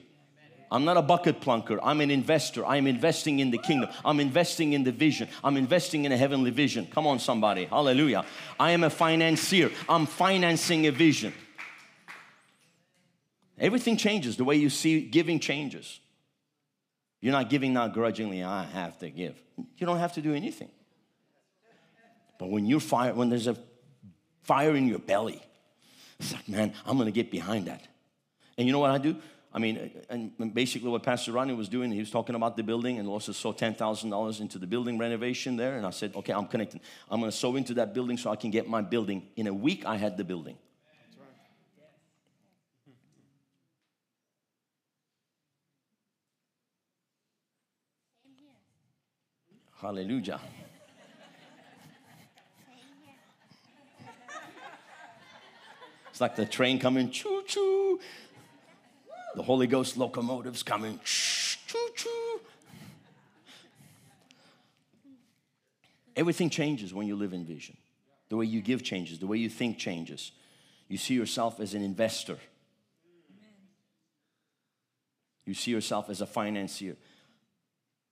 [0.70, 1.80] I'm not a bucket plunker.
[1.82, 2.66] I'm an investor.
[2.66, 3.90] I'm investing in the kingdom.
[4.04, 5.30] I'm investing in the vision.
[5.42, 6.86] I'm investing in a heavenly vision.
[6.88, 7.64] Come on, somebody.
[7.64, 8.26] Hallelujah.
[8.60, 9.72] I am a financier.
[9.88, 11.34] I'm financing a vision.
[13.58, 14.36] Everything changes.
[14.36, 16.02] The way you see giving changes.
[17.22, 19.36] You're not giving now grudgingly, I have to give.
[19.58, 20.70] You don't have to do anything.
[22.38, 23.58] But when you're fire, when there's a
[24.44, 25.42] fire in your belly,
[26.20, 27.88] it's like, man, I'm gonna get behind that.
[28.58, 29.18] And you know what I do?
[29.52, 33.00] I mean, and basically what Pastor Ronnie was doing, he was talking about the building
[33.00, 35.76] and also saw $10,000 into the building renovation there.
[35.76, 36.82] And I said, okay, I'm connecting.
[37.10, 39.28] I'm going to sow into that building so I can get my building.
[39.36, 40.56] In a week, I had the building.
[49.82, 50.42] Hallelujah.
[56.10, 58.00] It's like the train coming, choo choo.
[59.36, 62.42] The Holy Ghost locomotives coming, choo choo.
[66.16, 67.78] Everything changes when you live in vision.
[68.28, 70.34] The way you give changes, the way you think changes.
[70.90, 72.38] You see yourself as an investor.
[75.46, 76.98] You see yourself as a financier.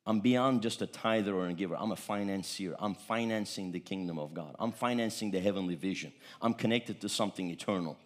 [0.07, 1.75] I'm beyond just a tither or a giver.
[1.77, 2.75] I'm a financier.
[2.79, 4.55] I'm financing the kingdom of God.
[4.57, 6.13] I'm financing the heavenly vision.
[6.41, 7.97] I'm connected to something eternal.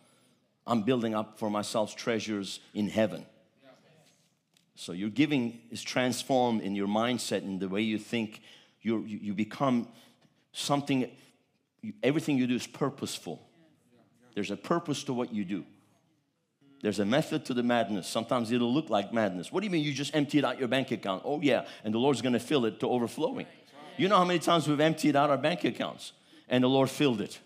[0.66, 3.28] I'm building up for myself treasures in heaven.
[4.74, 8.41] So your giving is transformed in your mindset and the way you think.
[8.82, 9.88] you you become
[10.54, 11.08] something,
[12.02, 13.39] everything you do is purposeful.
[14.34, 15.66] There's a purpose to what you do.
[16.82, 18.07] There's a method to the madness.
[18.07, 19.51] Sometimes it'll look like madness.
[19.51, 21.21] What do you mean you just emptied out your bank account?
[21.23, 23.45] Oh, yeah, and the Lord's gonna fill it to overflowing.
[23.97, 26.13] You know how many times we've emptied out our bank accounts
[26.49, 27.39] and the Lord filled it?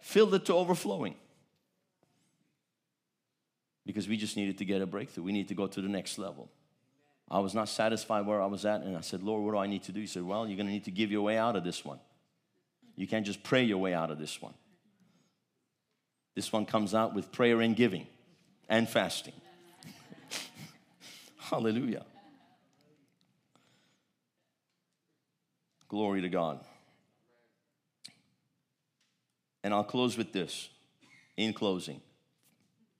[0.00, 1.16] Filled it to overflowing.
[3.84, 5.24] Because we just needed to get a breakthrough.
[5.24, 6.48] We need to go to the next level.
[7.28, 9.66] I was not satisfied where I was at, and I said, Lord, what do I
[9.66, 10.00] need to do?
[10.00, 11.98] He said, Well, you're gonna need to give your way out of this one.
[12.94, 14.54] You can't just pray your way out of this one.
[16.36, 18.06] This one comes out with prayer and giving
[18.68, 19.34] and fasting.
[21.38, 22.04] Hallelujah.
[25.88, 26.60] Glory to God.
[29.62, 30.68] And I'll close with this
[31.36, 32.00] in closing.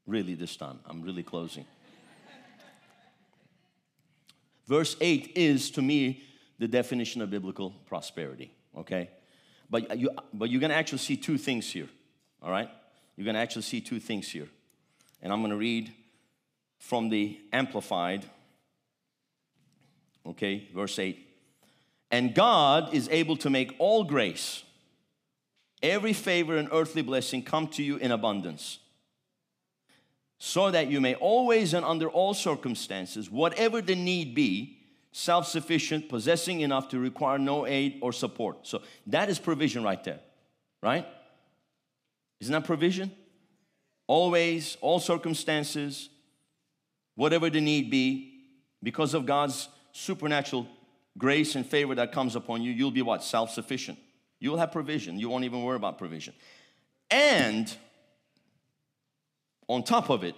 [0.07, 1.65] Really, this time, I'm really closing.
[4.67, 6.23] Verse 8 is to me
[6.59, 9.11] the definition of biblical prosperity, okay?
[9.71, 11.89] But, you, but you're gonna actually see two things here,
[12.43, 12.69] all right?
[13.17, 14.49] You're gonna actually see two things here.
[15.23, 15.93] And I'm going to read
[16.79, 18.25] from the Amplified,
[20.27, 21.19] okay, verse 8.
[22.11, 24.63] And God is able to make all grace,
[25.83, 28.79] every favor and earthly blessing come to you in abundance,
[30.39, 34.79] so that you may always and under all circumstances, whatever the need be,
[35.11, 38.67] self sufficient, possessing enough to require no aid or support.
[38.67, 40.21] So that is provision right there,
[40.83, 41.07] right?
[42.41, 43.11] Isn't that provision?
[44.07, 46.09] Always, all circumstances,
[47.15, 48.33] whatever the need be,
[48.83, 50.67] because of God's supernatural
[51.19, 53.25] grace and favor that comes upon you, you'll be what?
[53.25, 53.99] Self sufficient.
[54.39, 55.19] You'll have provision.
[55.19, 56.35] You won't even worry about provision.
[57.11, 57.75] And
[59.69, 60.35] on top of it,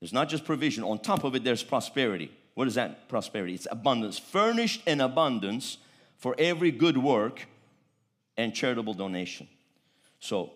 [0.00, 2.30] there's not just provision, on top of it, there's prosperity.
[2.54, 3.54] What is that prosperity?
[3.54, 5.78] It's abundance, furnished in abundance
[6.16, 7.46] for every good work
[8.36, 9.48] and charitable donation.
[10.20, 10.52] So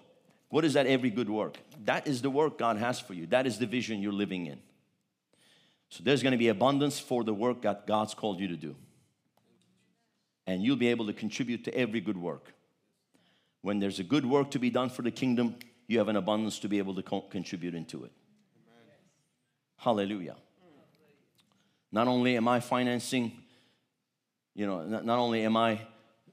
[0.51, 1.59] What is that every good work?
[1.85, 3.27] That is the work God has for you.
[3.27, 4.59] That is the vision you're living in.
[5.89, 8.77] So there's going to be abundance for the work that God's called you to do.
[10.47, 12.53] And you'll be able to contribute to every good work.
[13.63, 16.59] When there's a good work to be done for the kingdom, you have an abundance
[16.61, 18.13] to be able to co- contribute into it.
[18.69, 18.87] Amen.
[19.77, 20.37] Hallelujah.
[21.93, 23.33] Not only am I financing,
[24.55, 25.81] you know, not, not only am I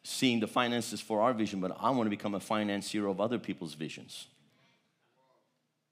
[0.08, 3.38] seeing the finances for our vision, but I want to become a financier of other
[3.38, 4.28] people's visions.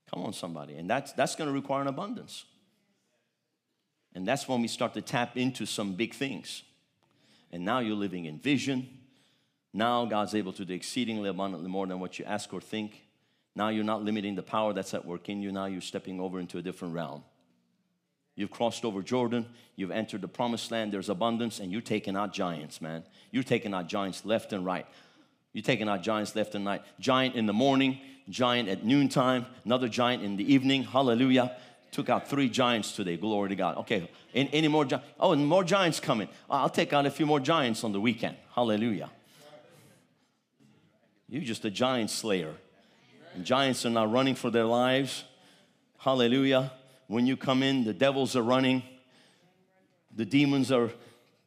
[0.10, 0.76] Come on, somebody.
[0.76, 2.46] And that's, that's going to require an abundance.
[4.14, 6.64] And that's when we start to tap into some big things.
[7.52, 8.88] And now you're living in vision.
[9.74, 13.02] Now God's able to do exceedingly abundantly more than what you ask or think.
[13.54, 15.52] Now you're not limiting the power that's at work in you.
[15.52, 17.24] Now you're stepping over into a different realm.
[18.36, 19.46] You've crossed over Jordan.
[19.76, 20.92] You've entered the promised land.
[20.92, 23.04] There's abundance, and you're taking out giants, man.
[23.32, 24.86] You're taking out giants left and right.
[25.54, 26.82] You're taking out giants left and right.
[27.00, 30.84] Giant in the morning, giant at noontime, another giant in the evening.
[30.84, 31.56] Hallelujah.
[31.92, 33.16] Took out three giants today.
[33.16, 33.78] Glory to God.
[33.78, 34.84] Okay, any, any more?
[34.84, 35.08] giants?
[35.18, 36.28] oh, and more giants coming.
[36.50, 38.36] I'll take out a few more giants on the weekend.
[38.54, 39.10] Hallelujah.
[41.30, 42.54] You're just a giant slayer.
[43.34, 45.24] And giants are not running for their lives.
[46.00, 46.72] Hallelujah
[47.08, 48.84] when you come in, the devils are running.
[50.16, 50.92] The demons are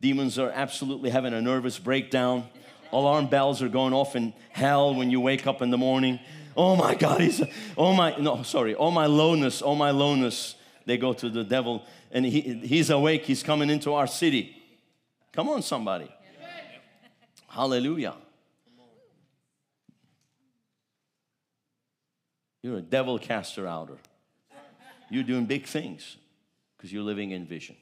[0.00, 2.48] demons are absolutely having a nervous breakdown.
[2.92, 6.20] Alarm bells are going off in hell when you wake up in the morning.
[6.56, 7.42] Oh my God, he's
[7.76, 10.54] oh my no, sorry, oh my lowness, oh my lowness.
[10.86, 14.56] They go to the devil and he, he's awake, he's coming into our city.
[15.32, 16.11] Come on, somebody.
[17.48, 18.14] Hallelujah.
[22.62, 23.98] You're a devil caster outer.
[25.11, 26.16] You're doing big things
[26.76, 27.76] because you're living in vision.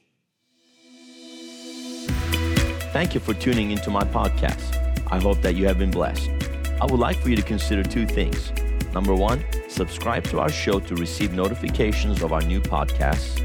[2.93, 4.75] Thank you for tuning into my podcast.
[5.11, 6.29] I hope that you have been blessed.
[6.81, 8.51] I would like for you to consider two things.
[8.93, 13.43] Number one, subscribe to our show to receive notifications of our new podcasts.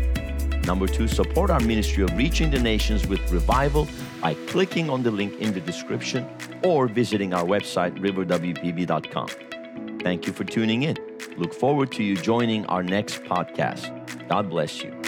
[0.64, 3.88] Number two, support our ministry of reaching the nations with revival
[4.20, 6.26] by clicking on the link in the description
[6.62, 9.28] or visiting our website, riverwpb.com.
[10.02, 10.96] Thank you for tuning in.
[11.36, 13.88] Look forward to you joining our next podcast.
[14.28, 15.01] God bless you.